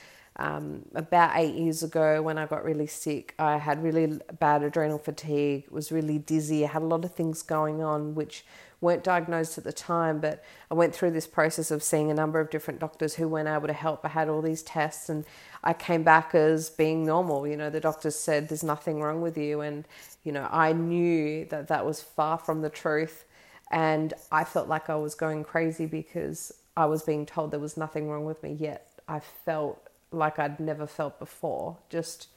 um, 0.41 0.87
about 0.95 1.33
eight 1.35 1.55
years 1.55 1.83
ago, 1.83 2.23
when 2.23 2.39
I 2.39 2.47
got 2.47 2.65
really 2.65 2.87
sick, 2.87 3.35
I 3.39 3.59
had 3.59 3.83
really 3.83 4.19
bad 4.39 4.63
adrenal 4.63 4.99
fatigue, 4.99 5.67
was 5.71 5.93
really 5.93 6.19
dizzy, 6.19 6.65
I 6.65 6.69
had 6.69 6.83
a 6.83 6.87
lot 6.87 7.05
of 7.05 7.15
things 7.15 7.43
going 7.43 7.83
on 7.83 8.15
which 8.15 8.45
weren't 8.81 9.05
diagnosed 9.05 9.59
at 9.59 9.65
the 9.65 9.73
time, 9.73 10.19
but 10.19 10.43
I 10.71 10.75
went 10.75 10.95
through 10.95 11.11
this 11.11 11.27
process 11.27 11.71
of 11.71 11.83
seeing 11.83 12.11
a 12.11 12.15
number 12.15 12.41
of 12.41 12.49
different 12.49 12.81
doctors 12.81 13.15
who 13.15 13.29
weren't 13.29 13.49
able 13.49 13.67
to 13.67 13.75
help. 13.75 14.03
I 14.05 14.09
had 14.09 14.31
all 14.31 14.41
these 14.41 14.63
tests 14.63 15.11
and 15.11 15.27
I 15.63 15.75
came 15.75 16.03
back 16.03 16.35
as 16.35 16.71
being 16.71 17.05
normal. 17.05 17.47
You 17.47 17.59
know, 17.59 17.69
the 17.69 17.81
doctors 17.81 18.17
said 18.17 18.49
there's 18.49 18.65
nothing 18.65 19.03
wrong 19.03 19.21
with 19.21 19.37
you. 19.37 19.61
And, 19.61 19.87
you 20.25 20.33
know, 20.33 20.49
I 20.51 20.73
knew 20.73 21.45
that 21.47 21.69
that 21.69 21.85
was 21.85 22.01
far 22.01 22.39
from 22.39 22.63
the 22.63 22.71
truth. 22.71 23.27
And 23.71 24.15
I 24.33 24.45
felt 24.45 24.69
like 24.69 24.89
I 24.89 24.97
was 24.97 25.15
going 25.15 25.45
crazy 25.45 25.85
because 25.85 26.51
I 26.75 26.87
was 26.87 27.03
being 27.03 27.27
told 27.27 27.51
there 27.51 27.61
was 27.61 27.77
nothing 27.77 28.09
wrong 28.09 28.25
with 28.25 28.43
me, 28.43 28.57
yet 28.59 28.89
I 29.07 29.21
felt 29.21 29.90
like 30.13 30.39
I'd 30.39 30.61
never 30.61 30.87
felt 30.87 31.19
before. 31.19 31.79
Just 31.89 32.29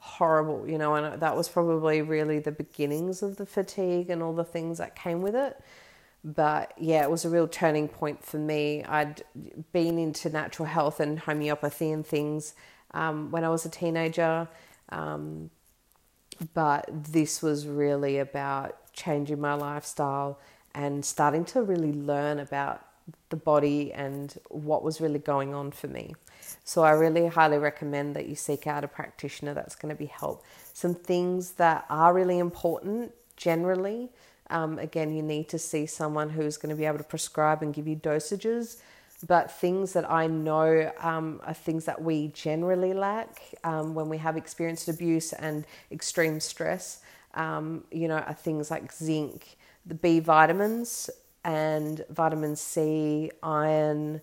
horrible, 0.00 0.68
you 0.68 0.78
know, 0.78 0.94
and 0.94 1.20
that 1.20 1.36
was 1.36 1.48
probably 1.48 2.02
really 2.02 2.38
the 2.38 2.52
beginnings 2.52 3.22
of 3.22 3.36
the 3.36 3.46
fatigue 3.46 4.10
and 4.10 4.22
all 4.22 4.32
the 4.32 4.44
things 4.44 4.78
that 4.78 4.94
came 4.94 5.22
with 5.22 5.34
it. 5.34 5.60
But 6.24 6.72
yeah, 6.78 7.02
it 7.02 7.10
was 7.10 7.24
a 7.24 7.30
real 7.30 7.48
turning 7.48 7.88
point 7.88 8.24
for 8.24 8.38
me. 8.38 8.84
I'd 8.84 9.22
been 9.72 9.98
into 9.98 10.30
natural 10.30 10.66
health 10.66 11.00
and 11.00 11.18
homeopathy 11.18 11.90
and 11.90 12.06
things 12.06 12.54
um, 12.92 13.30
when 13.30 13.44
I 13.44 13.48
was 13.48 13.64
a 13.64 13.70
teenager. 13.70 14.48
Um, 14.90 15.50
but 16.54 16.88
this 16.92 17.42
was 17.42 17.66
really 17.66 18.18
about 18.18 18.92
changing 18.92 19.40
my 19.40 19.54
lifestyle 19.54 20.38
and 20.74 21.04
starting 21.04 21.44
to 21.44 21.62
really 21.62 21.92
learn 21.92 22.38
about 22.38 22.84
the 23.30 23.36
body 23.36 23.92
and 23.92 24.38
what 24.48 24.82
was 24.82 25.00
really 25.00 25.18
going 25.18 25.54
on 25.54 25.70
for 25.70 25.88
me. 25.88 26.14
So 26.64 26.82
I 26.82 26.90
really 26.90 27.26
highly 27.26 27.58
recommend 27.58 28.16
that 28.16 28.26
you 28.26 28.34
seek 28.34 28.66
out 28.66 28.84
a 28.84 28.88
practitioner 28.88 29.54
that's 29.54 29.74
going 29.74 29.94
to 29.94 29.98
be 29.98 30.06
help. 30.06 30.44
Some 30.72 30.94
things 30.94 31.52
that 31.52 31.84
are 31.90 32.14
really 32.14 32.38
important 32.38 33.12
generally. 33.36 34.10
Um, 34.50 34.78
again, 34.78 35.14
you 35.14 35.22
need 35.22 35.48
to 35.50 35.58
see 35.58 35.86
someone 35.86 36.30
who's 36.30 36.56
going 36.56 36.70
to 36.70 36.76
be 36.76 36.86
able 36.86 36.98
to 36.98 37.04
prescribe 37.04 37.62
and 37.62 37.74
give 37.74 37.86
you 37.86 37.96
dosages. 37.96 38.80
But 39.26 39.50
things 39.50 39.94
that 39.94 40.08
I 40.10 40.28
know 40.28 40.92
um, 41.00 41.40
are 41.44 41.54
things 41.54 41.86
that 41.86 42.00
we 42.00 42.28
generally 42.28 42.94
lack 42.94 43.40
um, 43.64 43.94
when 43.94 44.08
we 44.08 44.18
have 44.18 44.36
experienced 44.36 44.88
abuse 44.88 45.32
and 45.32 45.66
extreme 45.90 46.38
stress, 46.38 47.00
um, 47.34 47.84
you 47.90 48.06
know, 48.06 48.18
are 48.18 48.34
things 48.34 48.70
like 48.70 48.92
zinc, 48.92 49.56
the 49.84 49.94
B 49.94 50.20
vitamins 50.20 51.10
and 51.44 52.04
vitamin 52.10 52.56
C, 52.56 53.30
iron, 53.42 54.20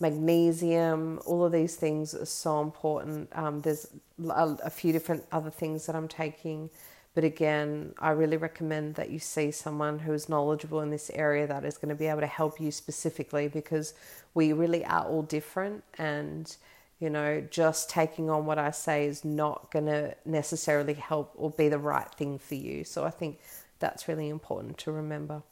magnesium, 0.00 1.20
all 1.24 1.44
of 1.44 1.52
these 1.52 1.76
things 1.76 2.14
are 2.14 2.26
so 2.26 2.60
important. 2.60 3.28
Um, 3.32 3.60
there's 3.60 3.86
a, 4.28 4.56
a, 4.64 4.70
few 4.70 4.92
different 4.92 5.24
other 5.30 5.50
things 5.50 5.86
that 5.86 5.94
I'm 5.94 6.08
taking, 6.08 6.70
but 7.14 7.22
again, 7.22 7.94
I 7.98 8.10
really 8.10 8.36
recommend 8.36 8.96
that 8.96 9.10
you 9.10 9.18
see 9.18 9.50
someone 9.50 10.00
who 10.00 10.12
is 10.12 10.28
knowledgeable 10.28 10.80
in 10.80 10.90
this 10.90 11.10
area 11.14 11.46
that 11.46 11.64
is 11.64 11.78
going 11.78 11.90
to 11.90 11.94
be 11.94 12.06
able 12.06 12.20
to 12.20 12.26
help 12.26 12.60
you 12.60 12.70
specifically 12.70 13.46
because 13.48 13.94
we 14.34 14.52
really 14.52 14.84
are 14.84 15.06
all 15.06 15.22
different 15.22 15.84
and 15.96 16.56
you 17.00 17.10
know, 17.10 17.46
just 17.50 17.90
taking 17.90 18.30
on 18.30 18.46
what 18.46 18.58
I 18.58 18.70
say 18.70 19.06
is 19.06 19.24
not 19.24 19.70
going 19.70 19.86
to 19.86 20.14
necessarily 20.24 20.94
help 20.94 21.32
or 21.34 21.50
be 21.50 21.68
the 21.68 21.78
right 21.78 22.10
thing 22.14 22.38
for 22.38 22.54
you. 22.54 22.84
So 22.84 23.04
I 23.04 23.10
think 23.10 23.40
that's 23.78 24.08
really 24.08 24.28
important 24.28 24.78
to 24.78 24.92
remember. 24.92 25.42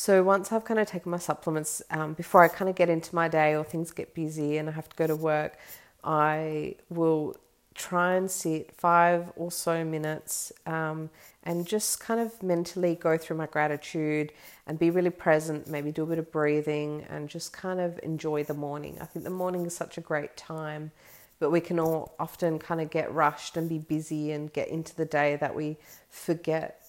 So 0.00 0.22
once 0.22 0.50
I've 0.50 0.64
kind 0.64 0.80
of 0.80 0.88
taken 0.88 1.10
my 1.10 1.18
supplements, 1.18 1.82
um, 1.90 2.14
before 2.14 2.42
I 2.42 2.48
kind 2.48 2.70
of 2.70 2.74
get 2.74 2.88
into 2.88 3.14
my 3.14 3.28
day 3.28 3.54
or 3.54 3.62
things 3.62 3.90
get 3.90 4.14
busy 4.14 4.56
and 4.56 4.66
I 4.66 4.72
have 4.72 4.88
to 4.88 4.96
go 4.96 5.06
to 5.06 5.14
work, 5.14 5.58
I 6.02 6.76
will 6.88 7.36
try 7.74 8.14
and 8.14 8.30
sit 8.30 8.72
five 8.74 9.30
or 9.36 9.52
so 9.52 9.84
minutes 9.84 10.54
um, 10.64 11.10
and 11.42 11.66
just 11.66 12.00
kind 12.00 12.18
of 12.18 12.42
mentally 12.42 12.94
go 12.94 13.18
through 13.18 13.36
my 13.36 13.44
gratitude 13.44 14.32
and 14.66 14.78
be 14.78 14.88
really 14.88 15.10
present, 15.10 15.68
maybe 15.68 15.92
do 15.92 16.04
a 16.04 16.06
bit 16.06 16.18
of 16.18 16.32
breathing 16.32 17.04
and 17.10 17.28
just 17.28 17.52
kind 17.52 17.78
of 17.78 18.00
enjoy 18.02 18.42
the 18.42 18.54
morning. 18.54 18.96
I 19.02 19.04
think 19.04 19.24
the 19.24 19.30
morning 19.30 19.66
is 19.66 19.76
such 19.76 19.98
a 19.98 20.00
great 20.00 20.34
time, 20.34 20.92
but 21.40 21.50
we 21.50 21.60
can 21.60 21.78
all 21.78 22.14
often 22.18 22.58
kind 22.58 22.80
of 22.80 22.88
get 22.88 23.12
rushed 23.12 23.58
and 23.58 23.68
be 23.68 23.76
busy 23.76 24.32
and 24.32 24.50
get 24.50 24.68
into 24.68 24.96
the 24.96 25.04
day 25.04 25.36
that 25.36 25.54
we 25.54 25.76
forget 26.08 26.86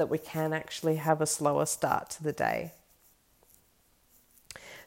that 0.00 0.08
we 0.08 0.18
can 0.18 0.52
actually 0.52 0.96
have 0.96 1.20
a 1.20 1.26
slower 1.26 1.66
start 1.66 2.10
to 2.10 2.24
the 2.24 2.32
day. 2.32 2.72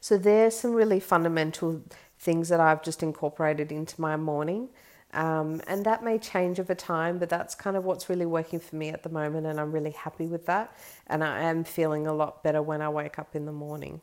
So 0.01 0.17
there's 0.17 0.57
some 0.59 0.73
really 0.73 0.99
fundamental 0.99 1.81
things 2.19 2.49
that 2.49 2.59
I've 2.59 2.83
just 2.83 3.03
incorporated 3.03 3.71
into 3.71 4.01
my 4.01 4.17
morning. 4.17 4.69
Um, 5.13 5.61
and 5.67 5.85
that 5.85 6.03
may 6.03 6.17
change 6.17 6.59
over 6.59 6.73
time, 6.73 7.19
but 7.19 7.29
that's 7.29 7.53
kind 7.53 7.77
of 7.77 7.85
what's 7.85 8.09
really 8.09 8.25
working 8.25 8.59
for 8.59 8.75
me 8.75 8.89
at 8.89 9.03
the 9.03 9.09
moment, 9.09 9.45
and 9.45 9.59
I'm 9.59 9.71
really 9.71 9.91
happy 9.91 10.25
with 10.25 10.47
that. 10.47 10.75
And 11.05 11.23
I 11.23 11.43
am 11.43 11.63
feeling 11.63 12.07
a 12.07 12.13
lot 12.13 12.43
better 12.43 12.61
when 12.61 12.81
I 12.81 12.89
wake 12.89 13.19
up 13.19 13.35
in 13.35 13.45
the 13.45 13.51
morning. 13.51 14.01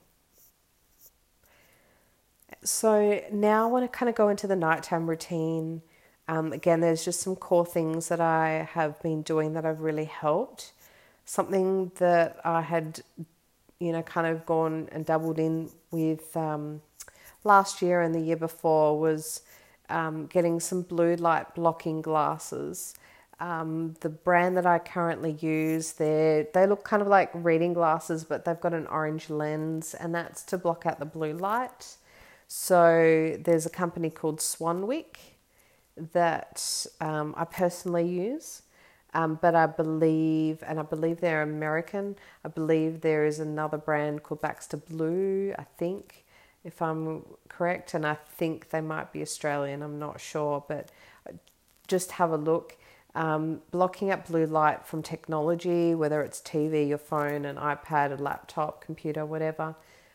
So 2.63 3.23
now 3.33 3.65
I 3.65 3.71
want 3.71 3.91
to 3.91 3.99
kind 3.99 4.09
of 4.09 4.15
go 4.15 4.29
into 4.29 4.47
the 4.47 4.57
nighttime 4.57 5.11
routine. 5.11 5.83
Um, 6.29 6.53
again, 6.53 6.81
there's 6.81 7.05
just 7.05 7.21
some 7.21 7.35
core 7.35 7.67
things 7.67 8.09
that 8.09 8.21
I 8.21 8.69
have 8.73 9.03
been 9.03 9.23
doing 9.23 9.55
that 9.55 9.65
have 9.65 9.81
really 9.81 10.05
helped. 10.05 10.73
Something 11.37 11.93
that 11.97 12.41
I 12.45 12.61
had, 12.61 13.03
you 13.79 13.93
know, 13.93 14.03
kind 14.03 14.27
of 14.27 14.45
gone 14.45 14.89
and 14.91 15.07
doubled 15.07 15.39
in 15.39 15.71
with 15.93 16.37
um, 16.37 16.83
last 17.45 17.83
year 17.83 18.03
and 18.03 18.13
the 18.13 18.21
year 18.21 18.41
before 18.49 18.99
was 18.99 19.43
um, 19.89 20.27
getting 20.27 20.59
some 20.59 20.83
blue 20.83 21.15
light 21.15 21.55
blocking 21.55 22.03
glasses. 22.03 22.95
Um, 23.39 23.95
the 24.01 24.09
brand 24.09 24.57
that 24.57 24.67
I 24.67 24.81
currently 24.81 25.37
use, 25.41 25.93
they 25.93 26.49
they 26.53 26.67
look 26.67 26.83
kind 26.83 27.01
of 27.01 27.07
like 27.07 27.31
reading 27.33 27.75
glasses, 27.75 28.25
but 28.25 28.45
they've 28.45 28.61
got 28.61 28.75
an 28.75 28.89
orange 28.89 29.31
lens, 29.31 29.95
and 29.95 30.13
that's 30.13 30.43
to 30.51 30.59
block 30.59 30.85
out 30.85 30.99
the 30.99 31.07
blue 31.07 31.35
light. 31.35 31.97
So 32.49 33.37
there's 33.47 33.67
a 33.67 33.71
company 33.71 34.11
called 34.11 34.41
Swanwick 34.41 35.15
that 36.13 36.57
um, 37.01 37.35
I 37.37 37.45
personally 37.45 38.09
use, 38.09 38.63
um, 39.15 39.39
but 39.41 39.55
I 39.55 39.67
believe, 39.67 40.63
and 40.67 40.79
I 40.79 40.83
believe 40.83 41.21
they're 41.21 41.43
American. 41.43 42.17
I 42.45 42.49
believe 42.49 43.01
there 43.01 43.25
is 43.25 43.41
another 43.41 43.79
brand 43.79 44.23
called 44.23 44.41
Baxter 44.41 44.77
Blue. 44.77 45.53
I 45.59 45.65
think 45.65 46.25
if 46.65 46.81
I'm 46.81 47.25
correct, 47.49 47.95
and 47.95 48.07
I 48.07 48.15
think 48.15 48.71
they 48.71 48.81
might 48.81 49.13
be 49.13 49.23
Australian, 49.23 49.83
I'm 49.83 49.99
not 49.99 50.21
sure, 50.21 50.65
but 50.69 50.91
just 51.89 52.13
have 52.13 52.31
a 52.31 52.37
look. 52.37 52.77
Um, 53.17 53.63
blocking 53.73 54.13
out 54.13 54.27
blue 54.27 54.47
light 54.47 54.87
from 54.87 55.03
technology, 55.03 55.97
whether 55.97 56.23
it's 56.23 56.41
TV, 56.41 56.89
your 56.89 56.99
phone, 56.99 57.45
an 57.45 57.57
iPad, 57.57 58.17
a 58.17 58.23
laptop, 58.23 58.85
computer, 58.85 59.27
whatever, 59.27 59.75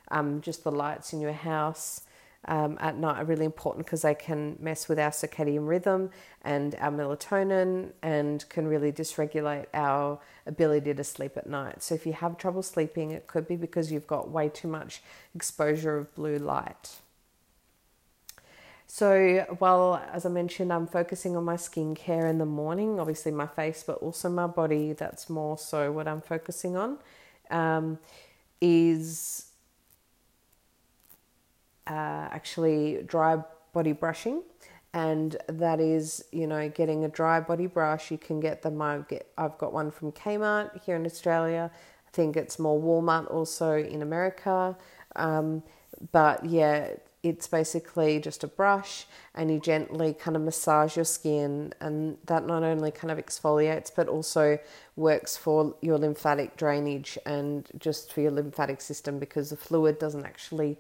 um, 0.10 0.40
just 0.40 0.64
the 0.64 0.72
lights 0.72 1.12
in 1.12 1.20
your 1.20 1.34
house 1.34 2.02
um, 2.48 2.78
at 2.80 2.98
night 2.98 3.22
are 3.22 3.26
really 3.26 3.46
important 3.46 3.86
because 3.86 4.04
they 4.04 4.16
can 4.16 4.58
mess 4.60 4.88
with 4.88 5.00
our 5.00 5.10
circadian 5.10 5.68
rhythm 5.68 6.12
and 6.44 6.76
our 6.80 6.92
melatonin 6.92 7.92
and 8.02 8.48
can 8.50 8.68
really 8.68 8.92
dysregulate 8.92 9.66
our 9.74 10.20
ability 10.46 10.94
to 10.94 11.04
sleep 11.04 11.38
at 11.38 11.48
night. 11.48 11.82
So, 11.82 11.96
if 11.96 12.06
you 12.06 12.14
have 12.14 12.38
trouble 12.38 12.62
sleeping, 12.62 13.12
it 13.12 13.28
could 13.28 13.48
be 13.48 13.56
because 13.56 13.92
you've 13.92 14.08
got 14.08 14.30
way 14.30 14.50
too 14.50 14.68
much 14.68 15.02
exposure 15.34 15.98
of 15.98 16.14
blue 16.16 16.38
light. 16.38 16.98
So, 18.88 19.58
well, 19.60 20.02
as 20.14 20.26
I 20.26 20.30
mentioned, 20.30 20.72
I'm 20.72 20.88
focusing 20.88 21.36
on 21.36 21.44
my 21.44 21.56
skincare 21.56 22.30
in 22.30 22.38
the 22.38 22.46
morning, 22.46 23.00
obviously 23.00 23.32
my 23.32 23.48
face, 23.48 23.84
but 23.86 23.98
also 23.98 24.30
my 24.30 24.48
body. 24.48 24.94
That's 24.94 25.30
more 25.30 25.58
so 25.58 25.92
what 25.92 26.08
I'm 26.08 26.22
focusing 26.22 26.78
on. 26.78 27.00
Um, 27.50 28.00
is 28.62 29.52
uh, 31.88 32.28
actually 32.32 33.04
dry 33.06 33.38
body 33.74 33.92
brushing. 33.92 34.44
And 34.94 35.36
that 35.50 35.82
is 35.82 36.24
you 36.32 36.48
know 36.48 36.70
getting 36.70 37.04
a 37.04 37.10
dry 37.10 37.40
body 37.42 37.68
brush. 37.68 38.12
You 38.12 38.18
can 38.18 38.40
get 38.40 38.62
them. 38.62 38.82
I 38.82 39.00
get 39.10 39.28
i've 39.38 39.58
got 39.58 39.74
one 39.74 39.92
from 39.92 40.14
kmart 40.14 40.82
here 40.84 40.96
in 40.96 41.06
australia. 41.06 41.70
I 42.08 42.12
think 42.12 42.38
it's 42.38 42.58
more 42.58 42.80
walmart 42.80 43.30
also 43.30 43.78
in 43.78 44.02
america. 44.02 44.78
Um, 45.18 45.64
but 46.12 46.46
yeah 46.46 46.92
it's 47.26 47.48
basically 47.48 48.20
just 48.20 48.44
a 48.44 48.48
brush 48.48 49.08
and 49.34 49.50
you 49.50 49.60
gently 49.60 50.14
kind 50.14 50.38
of 50.38 50.44
massage 50.44 50.96
your 50.96 51.06
skin. 51.06 51.74
And 51.82 52.20
that 52.28 52.46
not 52.46 52.62
only 52.62 52.92
kind 52.92 53.12
of 53.12 53.18
exfoliates 53.18 53.92
but 53.94 54.08
also 54.08 54.60
works 54.96 55.36
for 55.36 55.76
your 55.82 55.98
lymphatic 55.98 56.56
drainage 56.56 57.18
and 57.26 57.68
just 57.80 58.14
for 58.14 58.22
your 58.22 58.30
lymphatic 58.30 58.80
system 58.80 59.18
because 59.18 59.50
the 59.50 59.58
fluid 59.58 59.98
doesn't 59.98 60.24
actually 60.24 60.78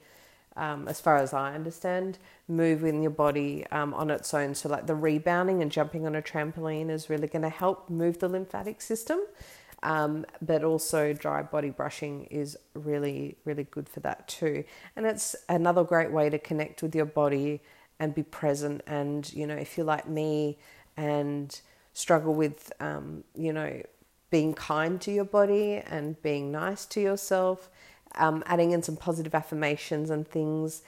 um, 0.57 0.87
as 0.87 1.01
far 1.01 1.17
as 1.17 1.33
I 1.33 1.53
understand, 1.53 2.17
move 2.47 2.83
in 2.83 3.01
your 3.01 3.11
body 3.11 3.65
um, 3.71 3.93
on 3.93 4.09
its 4.09 4.33
own. 4.33 4.55
So, 4.55 4.69
like 4.69 4.87
the 4.87 4.95
rebounding 4.95 5.61
and 5.61 5.71
jumping 5.71 6.05
on 6.05 6.15
a 6.15 6.21
trampoline 6.21 6.89
is 6.89 7.09
really 7.09 7.27
going 7.27 7.41
to 7.41 7.49
help 7.49 7.89
move 7.89 8.19
the 8.19 8.29
lymphatic 8.29 8.81
system. 8.81 9.19
Um, 9.83 10.25
but 10.41 10.63
also, 10.63 11.13
dry 11.13 11.43
body 11.43 11.69
brushing 11.69 12.25
is 12.25 12.57
really, 12.73 13.37
really 13.43 13.65
good 13.65 13.89
for 13.89 13.99
that 14.01 14.27
too. 14.27 14.63
And 14.95 15.05
it's 15.05 15.35
another 15.49 15.83
great 15.83 16.11
way 16.11 16.29
to 16.29 16.39
connect 16.39 16.81
with 16.81 16.95
your 16.95 17.05
body 17.05 17.61
and 17.99 18.15
be 18.15 18.23
present. 18.23 18.81
And, 18.87 19.31
you 19.33 19.45
know, 19.45 19.55
if 19.55 19.77
you're 19.77 19.85
like 19.85 20.07
me 20.07 20.57
and 20.95 21.59
struggle 21.93 22.33
with, 22.33 22.71
um, 22.79 23.23
you 23.35 23.51
know, 23.51 23.81
being 24.31 24.53
kind 24.53 24.99
to 25.01 25.11
your 25.11 25.25
body 25.25 25.75
and 25.75 26.21
being 26.21 26.51
nice 26.51 26.85
to 26.85 26.99
yourself 27.01 27.69
um, 28.15 28.43
adding 28.45 28.71
in 28.71 28.83
some 28.83 28.95
positive 28.95 29.35
affirmations 29.35 30.09
and 30.09 30.27
things 30.27 30.83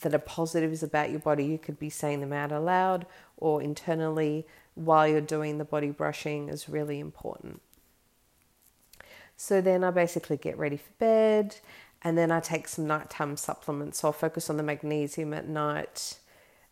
that 0.00 0.14
are 0.14 0.18
positives 0.18 0.82
about 0.82 1.10
your 1.10 1.20
body. 1.20 1.44
You 1.44 1.58
could 1.58 1.78
be 1.78 1.90
saying 1.90 2.20
them 2.20 2.32
out 2.32 2.52
aloud 2.52 3.06
or 3.36 3.62
internally 3.62 4.46
while 4.74 5.06
you're 5.06 5.20
doing 5.20 5.58
the 5.58 5.64
body 5.64 5.90
brushing 5.90 6.48
is 6.48 6.68
really 6.68 6.98
important. 6.98 7.60
So 9.36 9.60
then 9.60 9.82
I 9.84 9.90
basically 9.90 10.36
get 10.36 10.56
ready 10.56 10.76
for 10.76 10.92
bed 10.98 11.56
and 12.02 12.16
then 12.16 12.30
I 12.30 12.40
take 12.40 12.68
some 12.68 12.86
nighttime 12.86 13.36
supplements. 13.36 14.00
So 14.00 14.08
I'll 14.08 14.12
focus 14.12 14.48
on 14.48 14.56
the 14.56 14.62
magnesium 14.62 15.34
at 15.34 15.48
night 15.48 16.18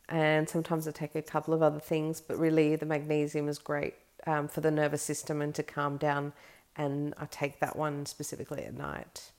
and 0.09 0.49
sometimes 0.49 0.89
I 0.89 0.91
take 0.91 1.15
a 1.15 1.23
couple 1.23 1.55
of 1.55 1.63
other 1.63 1.79
things, 1.79 2.21
but 2.21 2.39
really 2.39 2.77
the 2.77 2.87
magnesium 2.87 3.49
is 3.49 3.59
great 3.59 3.95
um, 4.27 4.49
for 4.49 4.61
the 4.61 4.71
nervous 4.71 5.03
system 5.03 5.41
and 5.41 5.55
to 5.55 5.63
calm 5.63 5.97
down. 5.97 6.33
And 6.77 7.15
I 7.19 7.27
take 7.27 7.61
that 7.61 7.77
one 7.77 8.07
specifically 8.07 8.65
at 8.65 8.75
night. 8.75 9.31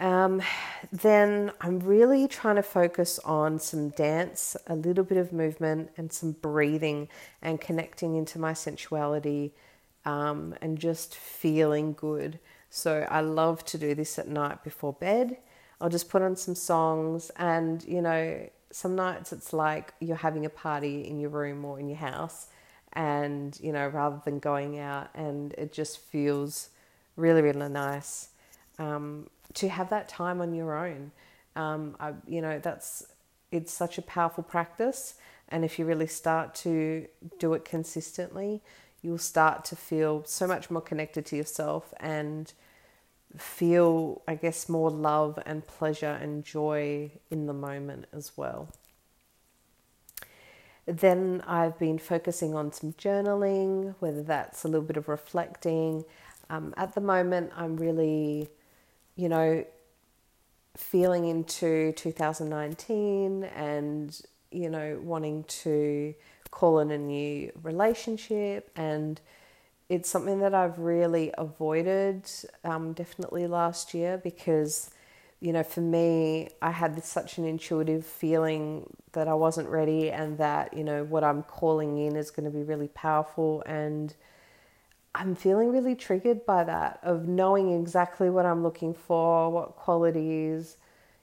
Um, 0.00 0.40
then 0.90 1.52
I'm 1.60 1.78
really 1.80 2.26
trying 2.26 2.56
to 2.56 2.62
focus 2.62 3.18
on 3.20 3.58
some 3.58 3.90
dance, 3.90 4.56
a 4.66 4.74
little 4.74 5.04
bit 5.04 5.18
of 5.18 5.30
movement, 5.32 5.90
and 5.98 6.10
some 6.10 6.32
breathing 6.32 7.08
and 7.42 7.60
connecting 7.60 8.16
into 8.16 8.38
my 8.38 8.54
sensuality 8.54 9.52
um, 10.06 10.54
and 10.62 10.78
just 10.78 11.14
feeling 11.16 11.92
good. 11.92 12.38
So 12.70 13.06
I 13.10 13.20
love 13.20 13.64
to 13.66 13.78
do 13.78 13.94
this 13.94 14.18
at 14.18 14.26
night 14.26 14.64
before 14.64 14.94
bed. 14.94 15.36
I'll 15.80 15.90
just 15.90 16.08
put 16.08 16.22
on 16.22 16.34
some 16.36 16.54
songs, 16.54 17.30
and 17.36 17.84
you 17.84 18.00
know, 18.00 18.48
some 18.70 18.96
nights 18.96 19.32
it's 19.32 19.52
like 19.52 19.92
you're 20.00 20.16
having 20.16 20.46
a 20.46 20.50
party 20.50 21.06
in 21.06 21.20
your 21.20 21.30
room 21.30 21.64
or 21.64 21.78
in 21.78 21.88
your 21.88 21.98
house, 21.98 22.46
and 22.94 23.58
you 23.60 23.72
know, 23.72 23.86
rather 23.88 24.20
than 24.24 24.38
going 24.38 24.78
out, 24.78 25.10
and 25.14 25.52
it 25.58 25.72
just 25.74 25.98
feels 25.98 26.70
really, 27.16 27.42
really 27.42 27.68
nice. 27.68 28.29
Um, 28.80 29.28
to 29.54 29.68
have 29.68 29.90
that 29.90 30.08
time 30.08 30.40
on 30.40 30.54
your 30.54 30.76
own. 30.76 31.12
Um, 31.54 31.96
I, 32.00 32.14
you 32.26 32.40
know, 32.40 32.58
that's 32.58 33.04
it's 33.52 33.72
such 33.72 33.98
a 33.98 34.02
powerful 34.02 34.44
practice, 34.44 35.14
and 35.48 35.64
if 35.64 35.78
you 35.78 35.84
really 35.84 36.06
start 36.06 36.54
to 36.66 37.06
do 37.38 37.54
it 37.54 37.64
consistently, 37.64 38.62
you'll 39.02 39.18
start 39.18 39.64
to 39.66 39.76
feel 39.76 40.24
so 40.24 40.46
much 40.46 40.70
more 40.70 40.80
connected 40.80 41.26
to 41.26 41.36
yourself 41.36 41.92
and 42.00 42.52
feel, 43.36 44.22
I 44.26 44.34
guess, 44.34 44.68
more 44.68 44.90
love 44.90 45.38
and 45.46 45.66
pleasure 45.66 46.18
and 46.22 46.44
joy 46.44 47.10
in 47.30 47.46
the 47.46 47.52
moment 47.52 48.06
as 48.12 48.32
well. 48.36 48.68
Then 50.86 51.42
I've 51.46 51.78
been 51.78 51.98
focusing 51.98 52.54
on 52.54 52.72
some 52.72 52.92
journaling, 52.94 53.94
whether 54.00 54.22
that's 54.22 54.64
a 54.64 54.68
little 54.68 54.86
bit 54.86 54.96
of 54.96 55.08
reflecting. 55.08 56.04
Um, 56.48 56.74
at 56.76 56.94
the 56.94 57.00
moment, 57.00 57.52
I'm 57.56 57.76
really, 57.76 58.48
you 59.20 59.28
know, 59.28 59.62
feeling 60.76 61.26
into 61.26 61.92
2019 61.92 63.44
and, 63.44 64.18
you 64.50 64.70
know, 64.70 64.98
wanting 65.02 65.44
to 65.44 66.14
call 66.50 66.78
in 66.78 66.90
a 66.90 66.96
new 66.96 67.52
relationship 67.62 68.70
and 68.76 69.20
it's 69.90 70.08
something 70.08 70.38
that 70.38 70.54
I've 70.54 70.78
really 70.78 71.32
avoided 71.36 72.30
um, 72.64 72.94
definitely 72.94 73.46
last 73.46 73.92
year 73.92 74.16
because, 74.16 74.90
you 75.40 75.52
know, 75.52 75.64
for 75.64 75.80
me, 75.80 76.48
I 76.62 76.70
had 76.70 76.96
this, 76.96 77.06
such 77.06 77.36
an 77.36 77.44
intuitive 77.44 78.06
feeling 78.06 78.96
that 79.12 79.28
I 79.28 79.34
wasn't 79.34 79.68
ready 79.68 80.10
and 80.10 80.38
that, 80.38 80.72
you 80.74 80.84
know, 80.84 81.04
what 81.04 81.24
I'm 81.24 81.42
calling 81.42 81.98
in 81.98 82.16
is 82.16 82.30
going 82.30 82.50
to 82.50 82.56
be 82.56 82.62
really 82.62 82.88
powerful. 82.88 83.62
And 83.66 84.14
I'm 85.14 85.34
feeling 85.34 85.72
really 85.72 85.94
triggered 85.94 86.46
by 86.46 86.64
that 86.64 87.00
of 87.02 87.26
knowing 87.26 87.72
exactly 87.72 88.30
what 88.30 88.46
I'm 88.46 88.62
looking 88.62 88.94
for, 88.94 89.50
what 89.50 89.76
qualities, 89.76 90.76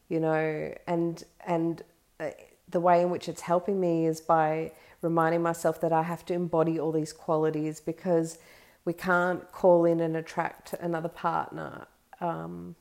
you 0.09 0.19
know, 0.19 0.73
and, 0.87 1.23
and 1.45 1.81
uh, 2.19 2.31
the 2.69 2.81
way 2.81 3.01
in 3.01 3.09
which 3.09 3.29
it's 3.29 3.41
helping 3.41 3.79
me 3.79 4.05
is 4.05 4.19
by 4.19 4.71
reminding 5.01 5.41
myself 5.41 5.79
that 5.81 5.93
I 5.93 6.03
have 6.03 6.25
to 6.25 6.33
embody 6.33 6.79
all 6.79 6.91
these 6.91 7.13
qualities 7.13 7.79
because 7.79 8.39
we 8.83 8.93
can't 8.93 9.49
call 9.51 9.85
in 9.85 9.99
and 10.01 10.17
attract 10.17 10.73
another 10.73 11.09
partner 11.09 11.87
um, 12.19 12.75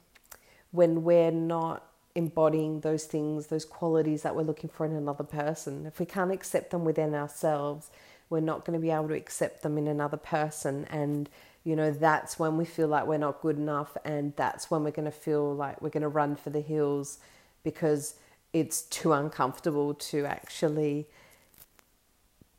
when 0.73 1.05
we're 1.05 1.31
not 1.31 1.85
embodying 2.16 2.81
those 2.81 3.05
things, 3.05 3.49
those 3.49 3.64
qualities 3.64 4.23
that 4.23 4.35
we're 4.35 4.42
looking 4.42 4.71
for 4.71 4.87
in 4.87 4.92
another 4.92 5.25
person. 5.25 5.85
If 5.87 6.01
we 6.01 6.07
can't 6.07 6.33
accept 6.33 6.71
them 6.71 6.85
within 6.85 7.14
ourselves, 7.14 7.90
we're 8.28 8.40
not 8.40 8.64
going 8.64 8.78
to 8.78 8.82
be 8.82 8.90
able 8.90 9.08
to 9.08 9.14
accept 9.14 9.62
them 9.62 9.78
in 9.78 9.86
another 9.86 10.16
person. 10.16 10.84
And, 10.90 11.28
you 11.64 11.76
know, 11.76 11.90
that's 11.90 12.38
when 12.38 12.56
we 12.56 12.64
feel 12.64 12.88
like 12.88 13.06
we're 13.06 13.18
not 13.18 13.40
good 13.40 13.56
enough. 13.56 13.96
And 14.04 14.34
that's 14.36 14.70
when 14.70 14.82
we're 14.84 14.90
going 14.90 15.04
to 15.04 15.10
feel 15.10 15.54
like 15.54 15.80
we're 15.80 15.90
going 15.90 16.02
to 16.02 16.08
run 16.08 16.36
for 16.36 16.50
the 16.50 16.60
hills 16.60 17.18
because 17.62 18.14
it's 18.52 18.82
too 18.82 19.12
uncomfortable 19.12 19.94
to 19.94 20.24
actually 20.24 21.06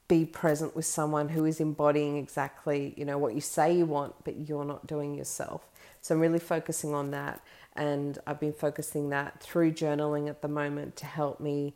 be 0.08 0.23
present 0.25 0.75
with 0.75 0.86
someone 0.86 1.30
who 1.30 1.43
is 1.45 1.60
embodying 1.60 2.17
exactly 2.17 2.93
you 2.95 3.03
know 3.03 3.17
what 3.17 3.36
you 3.36 3.41
say 3.41 3.75
you 3.75 3.86
want 3.86 4.13
but 4.23 4.47
you're 4.47 4.63
not 4.63 4.88
doing 4.88 5.13
yourself 5.13 5.67
so 6.01 6.15
i'm 6.15 6.21
really 6.21 6.39
focusing 6.39 6.93
on 6.93 7.12
that 7.12 7.41
and 7.75 8.17
i've 8.25 8.39
been 8.39 8.53
focusing 8.53 9.10
that 9.10 9.41
through 9.41 9.71
journaling 9.71 10.30
at 10.30 10.41
the 10.41 10.47
moment 10.47 10.95
to 10.95 11.06
help 11.06 11.39
me 11.39 11.73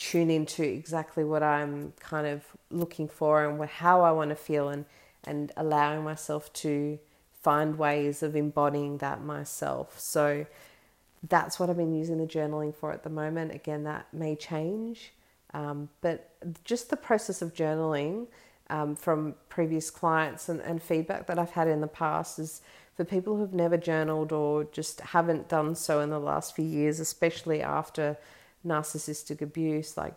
tune 0.00 0.30
into 0.30 0.62
exactly 0.62 1.22
what 1.22 1.42
i'm 1.42 1.92
kind 2.00 2.26
of 2.26 2.42
looking 2.70 3.06
for 3.06 3.44
and 3.44 3.62
how 3.68 4.00
i 4.00 4.10
want 4.10 4.30
to 4.30 4.34
feel 4.34 4.70
and 4.70 4.86
and 5.24 5.52
allowing 5.58 6.02
myself 6.02 6.50
to 6.54 6.98
find 7.42 7.76
ways 7.78 8.22
of 8.22 8.34
embodying 8.34 8.98
that 8.98 9.22
myself. 9.22 10.00
So 10.00 10.46
that's 11.28 11.60
what 11.60 11.68
i've 11.68 11.76
been 11.76 11.92
using 11.92 12.16
the 12.16 12.26
journaling 12.26 12.74
for 12.74 12.92
at 12.92 13.02
the 13.02 13.10
moment. 13.10 13.54
Again 13.54 13.84
that 13.84 14.06
may 14.12 14.34
change 14.34 15.12
um, 15.52 15.90
but 16.00 16.30
just 16.64 16.88
the 16.88 16.96
process 16.96 17.42
of 17.42 17.52
journaling 17.52 18.26
um, 18.70 18.96
from 18.96 19.34
previous 19.48 19.90
clients 19.90 20.48
and, 20.48 20.60
and 20.60 20.82
feedback 20.82 21.26
that 21.26 21.38
I've 21.38 21.50
had 21.50 21.68
in 21.68 21.80
the 21.80 21.88
past 21.88 22.38
is 22.38 22.62
for 22.94 23.04
people 23.04 23.36
who've 23.36 23.52
never 23.52 23.76
journaled 23.76 24.32
or 24.32 24.64
just 24.64 25.00
haven't 25.00 25.48
done 25.48 25.74
so 25.74 26.00
in 26.00 26.10
the 26.10 26.20
last 26.20 26.54
few 26.54 26.64
years, 26.64 27.00
especially 27.00 27.62
after 27.62 28.16
narcissistic 28.66 29.40
abuse, 29.40 29.96
like 29.96 30.14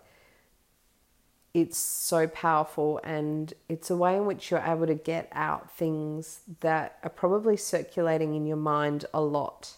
it's 1.54 1.78
so 1.78 2.28
powerful 2.28 3.00
and 3.04 3.54
it's 3.70 3.92
a 3.92 3.96
way 3.96 4.18
in 4.18 4.26
which 4.26 4.50
you're 4.50 4.64
able 4.66 4.88
to 4.88 4.96
get 4.96 5.30
out 5.34 5.72
things 5.72 6.42
that 6.62 6.98
are 7.04 7.10
probably 7.10 7.56
circulating 7.56 8.34
in 8.34 8.48
your 8.48 8.58
mind 8.58 9.06
a 9.14 9.22
lot. 9.22 9.78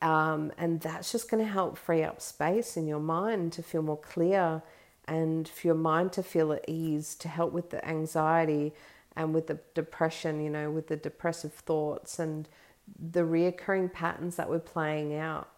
Um, 0.00 0.52
and 0.56 0.80
that's 0.80 1.10
just 1.10 1.30
going 1.30 1.44
to 1.44 1.50
help 1.50 1.76
free 1.76 2.04
up 2.04 2.20
space 2.20 2.76
in 2.76 2.86
your 2.86 3.00
mind 3.00 3.52
to 3.54 3.62
feel 3.62 3.82
more 3.82 3.96
clear 3.96 4.62
and 5.08 5.48
for 5.48 5.66
your 5.66 5.76
mind 5.76 6.12
to 6.12 6.22
feel 6.22 6.52
at 6.52 6.64
ease, 6.68 7.14
to 7.16 7.28
help 7.28 7.52
with 7.52 7.70
the 7.70 7.86
anxiety 7.86 8.72
and 9.16 9.34
with 9.34 9.46
the 9.48 9.58
depression, 9.74 10.40
you 10.40 10.50
know, 10.50 10.70
with 10.70 10.88
the 10.88 10.96
depressive 10.96 11.52
thoughts 11.52 12.18
and 12.18 12.48
the 13.12 13.22
reoccurring 13.22 13.92
patterns 13.92 14.36
that 14.36 14.48
we're 14.48 14.58
playing 14.58 15.16
out. 15.16 15.48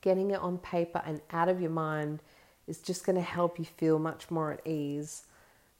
Getting 0.00 0.30
it 0.30 0.40
on 0.40 0.58
paper 0.58 1.02
and 1.04 1.20
out 1.30 1.48
of 1.48 1.60
your 1.60 1.70
mind 1.70 2.20
is 2.66 2.78
just 2.78 3.04
going 3.04 3.16
to 3.16 3.22
help 3.22 3.58
you 3.58 3.64
feel 3.64 3.98
much 3.98 4.30
more 4.30 4.52
at 4.52 4.66
ease. 4.66 5.24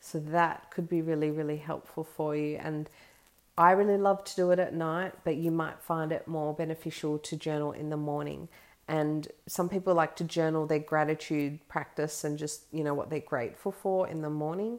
So 0.00 0.18
that 0.18 0.70
could 0.70 0.88
be 0.88 1.02
really, 1.02 1.30
really 1.30 1.58
helpful 1.58 2.04
for 2.04 2.34
you. 2.34 2.58
And 2.62 2.88
I 3.56 3.72
really 3.72 3.98
love 3.98 4.24
to 4.24 4.36
do 4.36 4.50
it 4.50 4.58
at 4.58 4.74
night, 4.74 5.12
but 5.24 5.36
you 5.36 5.50
might 5.50 5.80
find 5.80 6.12
it 6.12 6.26
more 6.26 6.54
beneficial 6.54 7.18
to 7.18 7.36
journal 7.36 7.72
in 7.72 7.90
the 7.90 7.96
morning. 7.96 8.48
And 8.88 9.28
some 9.46 9.68
people 9.68 9.94
like 9.94 10.16
to 10.16 10.24
journal 10.24 10.66
their 10.66 10.78
gratitude 10.78 11.60
practice 11.68 12.24
and 12.24 12.38
just, 12.38 12.62
you 12.72 12.82
know, 12.82 12.94
what 12.94 13.10
they're 13.10 13.20
grateful 13.20 13.70
for 13.70 14.08
in 14.08 14.22
the 14.22 14.30
morning. 14.30 14.78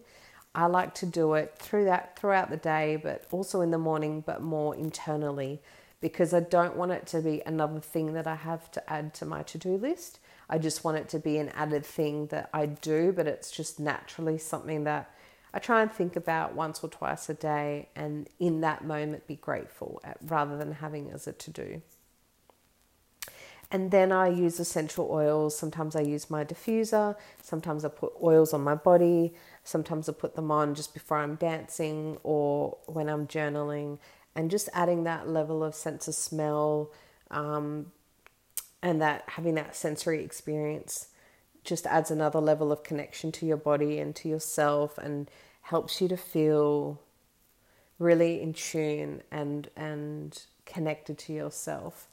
I 0.54 0.66
like 0.66 0.94
to 0.96 1.06
do 1.06 1.36
it 1.36 1.56
through 1.58 1.86
that 1.86 2.20
throughout 2.20 2.50
the 2.50 2.58
day, 2.58 2.98
but 3.02 3.26
also 3.32 3.62
in 3.62 3.72
the 3.72 3.78
morning, 3.78 4.22
but 4.26 4.42
more 4.42 4.76
internally 4.76 5.62
because 6.02 6.34
I 6.34 6.40
don't 6.42 6.76
want 6.76 6.92
it 6.92 7.06
to 7.08 7.22
be 7.22 7.42
another 7.46 7.80
thing 7.80 8.14
that 8.14 8.28
I 8.28 8.36
have 8.36 8.72
to 8.72 8.92
add 8.92 9.14
to 9.16 9.26
my 9.26 9.44
to-do 9.44 9.78
list. 9.78 10.20
I 10.50 10.58
just 10.58 10.84
want 10.84 10.98
it 10.98 11.08
to 11.10 11.20
be 11.20 11.38
an 11.38 11.50
added 11.50 11.86
thing 11.86 12.28
that 12.28 12.50
I 12.54 12.66
do, 12.66 13.14
but 13.14 13.28
it's 13.28 13.52
just 13.52 13.80
naturally 13.80 14.38
something 14.38 14.84
that 14.84 15.14
I 15.54 15.60
try 15.60 15.82
and 15.82 15.92
think 15.92 16.16
about 16.16 16.56
once 16.56 16.84
or 16.84 16.90
twice 16.90 17.30
a 17.30 17.34
day 17.34 17.90
and 17.96 18.28
in 18.40 18.62
that 18.62 18.84
moment 18.84 19.28
be 19.28 19.36
grateful 19.36 20.02
at, 20.04 20.18
rather 20.22 20.58
than 20.58 20.74
having 20.74 21.12
as 21.12 21.28
a 21.28 21.34
to 21.34 21.52
do. 21.52 21.82
And 23.74 23.92
then 23.92 24.12
I 24.12 24.28
use 24.28 24.60
essential 24.60 25.10
oils. 25.10 25.58
Sometimes 25.58 25.96
I 25.96 26.02
use 26.02 26.30
my 26.30 26.44
diffuser, 26.44 27.16
sometimes 27.42 27.86
I 27.86 27.90
put 27.90 28.12
oils 28.22 28.54
on 28.54 28.62
my 28.62 28.76
body, 28.76 29.34
sometimes 29.64 30.10
I 30.10 30.14
put 30.14 30.36
them 30.36 30.52
on 30.52 30.76
just 30.76 30.94
before 30.94 31.18
I'm 31.18 31.36
dancing 31.36 32.18
or 32.24 32.78
when 32.88 33.08
I'm 33.08 33.28
journaling, 33.28 34.00
and 34.36 34.50
just 34.50 34.70
adding 34.74 35.04
that 35.04 35.28
level 35.28 35.64
of 35.64 35.76
sense 35.76 36.08
of 36.08 36.16
smell 36.16 36.92
um, 37.30 37.92
and 38.82 39.02
that 39.02 39.24
having 39.28 39.56
that 39.56 39.76
sensory 39.76 40.24
experience 40.24 41.08
just 41.64 41.86
adds 41.86 42.10
another 42.10 42.40
level 42.40 42.72
of 42.72 42.84
connection 42.84 43.32
to 43.32 43.46
your 43.46 43.58
body 43.58 44.00
and 44.00 44.16
to 44.16 44.30
yourself 44.30 44.98
and 44.98 45.30
helps 45.64 46.02
you 46.02 46.08
to 46.08 46.18
feel 46.18 47.00
really 48.00 48.42
in 48.42 48.54
tune 48.54 49.22
and 49.32 49.70
and 49.76 50.44
connected 50.66 51.18
to 51.18 51.34
yourself. 51.34 52.08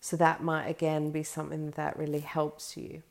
So 0.00 0.16
that 0.16 0.42
might 0.42 0.66
again 0.66 1.10
be 1.10 1.22
something 1.22 1.70
that 1.72 1.98
really 1.98 2.20
helps 2.20 2.76
you. 2.76 3.02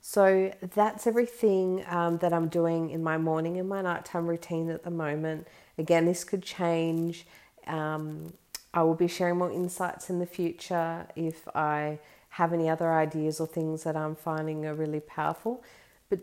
So 0.00 0.52
that's 0.60 1.06
everything 1.06 1.84
um, 1.86 2.18
that 2.18 2.32
I'm 2.32 2.48
doing 2.48 2.90
in 2.90 3.02
my 3.02 3.18
morning 3.18 3.58
and 3.58 3.68
my 3.68 3.82
nighttime 3.82 4.26
routine 4.26 4.70
at 4.70 4.82
the 4.82 4.90
moment. 4.90 5.46
Again, 5.80 6.04
this 6.04 6.24
could 6.24 6.42
change. 6.42 7.26
Um, 7.66 8.32
I 8.72 8.82
will 8.82 8.94
be 8.94 9.08
sharing 9.08 9.38
more 9.38 9.50
insights 9.50 10.10
in 10.10 10.18
the 10.18 10.26
future 10.26 11.06
if 11.16 11.48
I 11.54 11.98
have 12.28 12.52
any 12.52 12.68
other 12.68 12.92
ideas 12.92 13.40
or 13.40 13.46
things 13.46 13.82
that 13.84 13.96
I'm 13.96 14.14
finding 14.14 14.66
are 14.66 14.74
really 14.74 15.00
powerful. 15.00 15.64
But, 16.08 16.20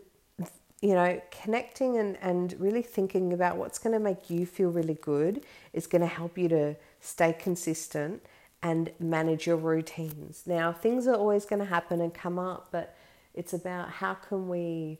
you 0.80 0.94
know, 0.94 1.20
connecting 1.42 1.98
and, 1.98 2.16
and 2.22 2.54
really 2.58 2.82
thinking 2.82 3.32
about 3.32 3.56
what's 3.56 3.78
going 3.78 3.92
to 3.92 3.98
make 3.98 4.30
you 4.30 4.46
feel 4.46 4.70
really 4.70 4.94
good 4.94 5.44
is 5.72 5.86
going 5.86 6.02
to 6.02 6.06
help 6.06 6.38
you 6.38 6.48
to 6.48 6.76
stay 7.00 7.32
consistent 7.32 8.22
and 8.62 8.90
manage 9.00 9.46
your 9.46 9.56
routines. 9.56 10.44
Now, 10.46 10.72
things 10.72 11.06
are 11.06 11.14
always 11.14 11.44
going 11.44 11.60
to 11.60 11.66
happen 11.66 12.00
and 12.00 12.14
come 12.14 12.38
up, 12.38 12.68
but 12.70 12.96
it's 13.34 13.52
about 13.52 13.90
how 13.90 14.14
can 14.14 14.48
we 14.48 14.98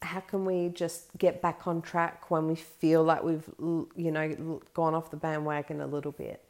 how 0.00 0.20
can 0.20 0.44
we 0.44 0.68
just 0.68 1.06
get 1.18 1.42
back 1.42 1.66
on 1.66 1.82
track 1.82 2.30
when 2.30 2.46
we 2.46 2.54
feel 2.54 3.02
like 3.02 3.22
we've 3.22 3.48
you 3.58 4.10
know 4.10 4.60
gone 4.74 4.94
off 4.94 5.10
the 5.10 5.16
bandwagon 5.16 5.80
a 5.80 5.86
little 5.86 6.12
bit 6.12 6.44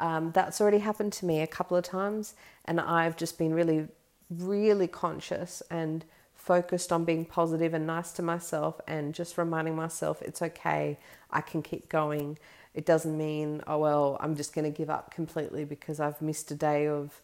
um, 0.00 0.32
that's 0.32 0.60
already 0.60 0.78
happened 0.78 1.12
to 1.14 1.26
me 1.26 1.42
a 1.42 1.46
couple 1.46 1.76
of 1.76 1.84
times, 1.84 2.34
and 2.64 2.80
I've 2.80 3.16
just 3.16 3.38
been 3.38 3.52
really, 3.52 3.86
really 4.30 4.88
conscious 4.88 5.62
and 5.70 6.04
focused 6.34 6.90
on 6.90 7.04
being 7.04 7.26
positive 7.26 7.74
and 7.74 7.86
nice 7.86 8.12
to 8.12 8.22
myself 8.22 8.80
and 8.88 9.14
just 9.14 9.36
reminding 9.36 9.76
myself 9.76 10.22
it's 10.22 10.40
okay, 10.40 10.98
I 11.30 11.42
can 11.42 11.62
keep 11.62 11.90
going. 11.90 12.38
It 12.72 12.86
doesn't 12.86 13.16
mean, 13.16 13.62
oh, 13.66 13.78
well, 13.78 14.16
I'm 14.20 14.34
just 14.36 14.54
going 14.54 14.64
to 14.64 14.76
give 14.76 14.88
up 14.88 15.14
completely 15.14 15.64
because 15.66 16.00
I've 16.00 16.20
missed 16.22 16.50
a 16.50 16.54
day 16.54 16.88
of, 16.88 17.20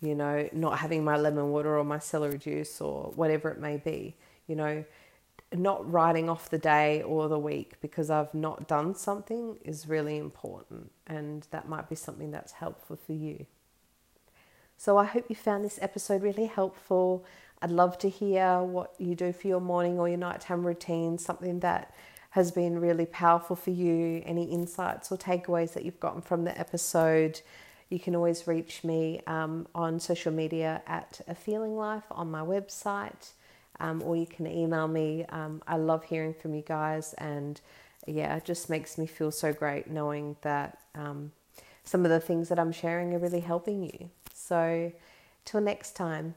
you 0.00 0.14
know, 0.14 0.48
not 0.52 0.78
having 0.78 1.02
my 1.02 1.16
lemon 1.16 1.50
water 1.50 1.76
or 1.76 1.82
my 1.82 1.98
celery 1.98 2.38
juice 2.38 2.80
or 2.80 3.10
whatever 3.16 3.50
it 3.50 3.58
may 3.58 3.78
be. 3.78 4.14
You 4.46 4.54
know, 4.56 4.84
not 5.54 5.90
writing 5.90 6.28
off 6.28 6.50
the 6.50 6.58
day 6.58 7.02
or 7.02 7.28
the 7.28 7.38
week 7.38 7.74
because 7.80 8.10
I've 8.10 8.32
not 8.34 8.68
done 8.68 8.94
something 8.94 9.56
is 9.64 9.88
really 9.88 10.18
important, 10.18 10.90
and 11.06 11.46
that 11.50 11.68
might 11.68 11.88
be 11.88 11.94
something 11.94 12.30
that's 12.30 12.52
helpful 12.52 12.96
for 12.96 13.12
you. 13.12 13.46
So, 14.76 14.98
I 14.98 15.04
hope 15.04 15.26
you 15.28 15.36
found 15.36 15.64
this 15.64 15.78
episode 15.80 16.22
really 16.22 16.46
helpful. 16.46 17.24
I'd 17.60 17.70
love 17.70 17.98
to 17.98 18.08
hear 18.08 18.60
what 18.62 18.94
you 18.98 19.14
do 19.14 19.32
for 19.32 19.46
your 19.46 19.60
morning 19.60 19.98
or 19.98 20.08
your 20.08 20.18
nighttime 20.18 20.66
routine, 20.66 21.18
something 21.18 21.60
that 21.60 21.94
has 22.30 22.50
been 22.50 22.80
really 22.80 23.06
powerful 23.06 23.54
for 23.54 23.70
you, 23.70 24.22
any 24.24 24.44
insights 24.44 25.12
or 25.12 25.18
takeaways 25.18 25.74
that 25.74 25.84
you've 25.84 26.00
gotten 26.00 26.22
from 26.22 26.44
the 26.44 26.58
episode. 26.58 27.40
You 27.90 28.00
can 28.00 28.16
always 28.16 28.46
reach 28.46 28.82
me 28.82 29.20
um, 29.26 29.68
on 29.74 30.00
social 30.00 30.32
media 30.32 30.82
at 30.86 31.20
A 31.28 31.34
Feeling 31.34 31.76
Life 31.76 32.04
on 32.10 32.30
my 32.30 32.40
website 32.40 33.32
um, 33.80 34.02
or 34.02 34.16
you 34.16 34.26
can 34.26 34.46
email 34.46 34.88
me. 34.88 35.24
Um, 35.28 35.62
I 35.66 35.76
love 35.76 36.04
hearing 36.04 36.34
from 36.34 36.54
you 36.54 36.62
guys, 36.62 37.14
and 37.18 37.60
yeah, 38.06 38.36
it 38.36 38.44
just 38.44 38.70
makes 38.70 38.98
me 38.98 39.06
feel 39.06 39.30
so 39.30 39.52
great 39.52 39.90
knowing 39.90 40.36
that 40.42 40.78
um, 40.94 41.32
some 41.84 42.04
of 42.04 42.10
the 42.10 42.20
things 42.20 42.48
that 42.48 42.58
I'm 42.58 42.72
sharing 42.72 43.14
are 43.14 43.18
really 43.18 43.40
helping 43.40 43.82
you. 43.82 44.10
So, 44.34 44.92
till 45.44 45.60
next 45.60 45.92
time, 45.92 46.34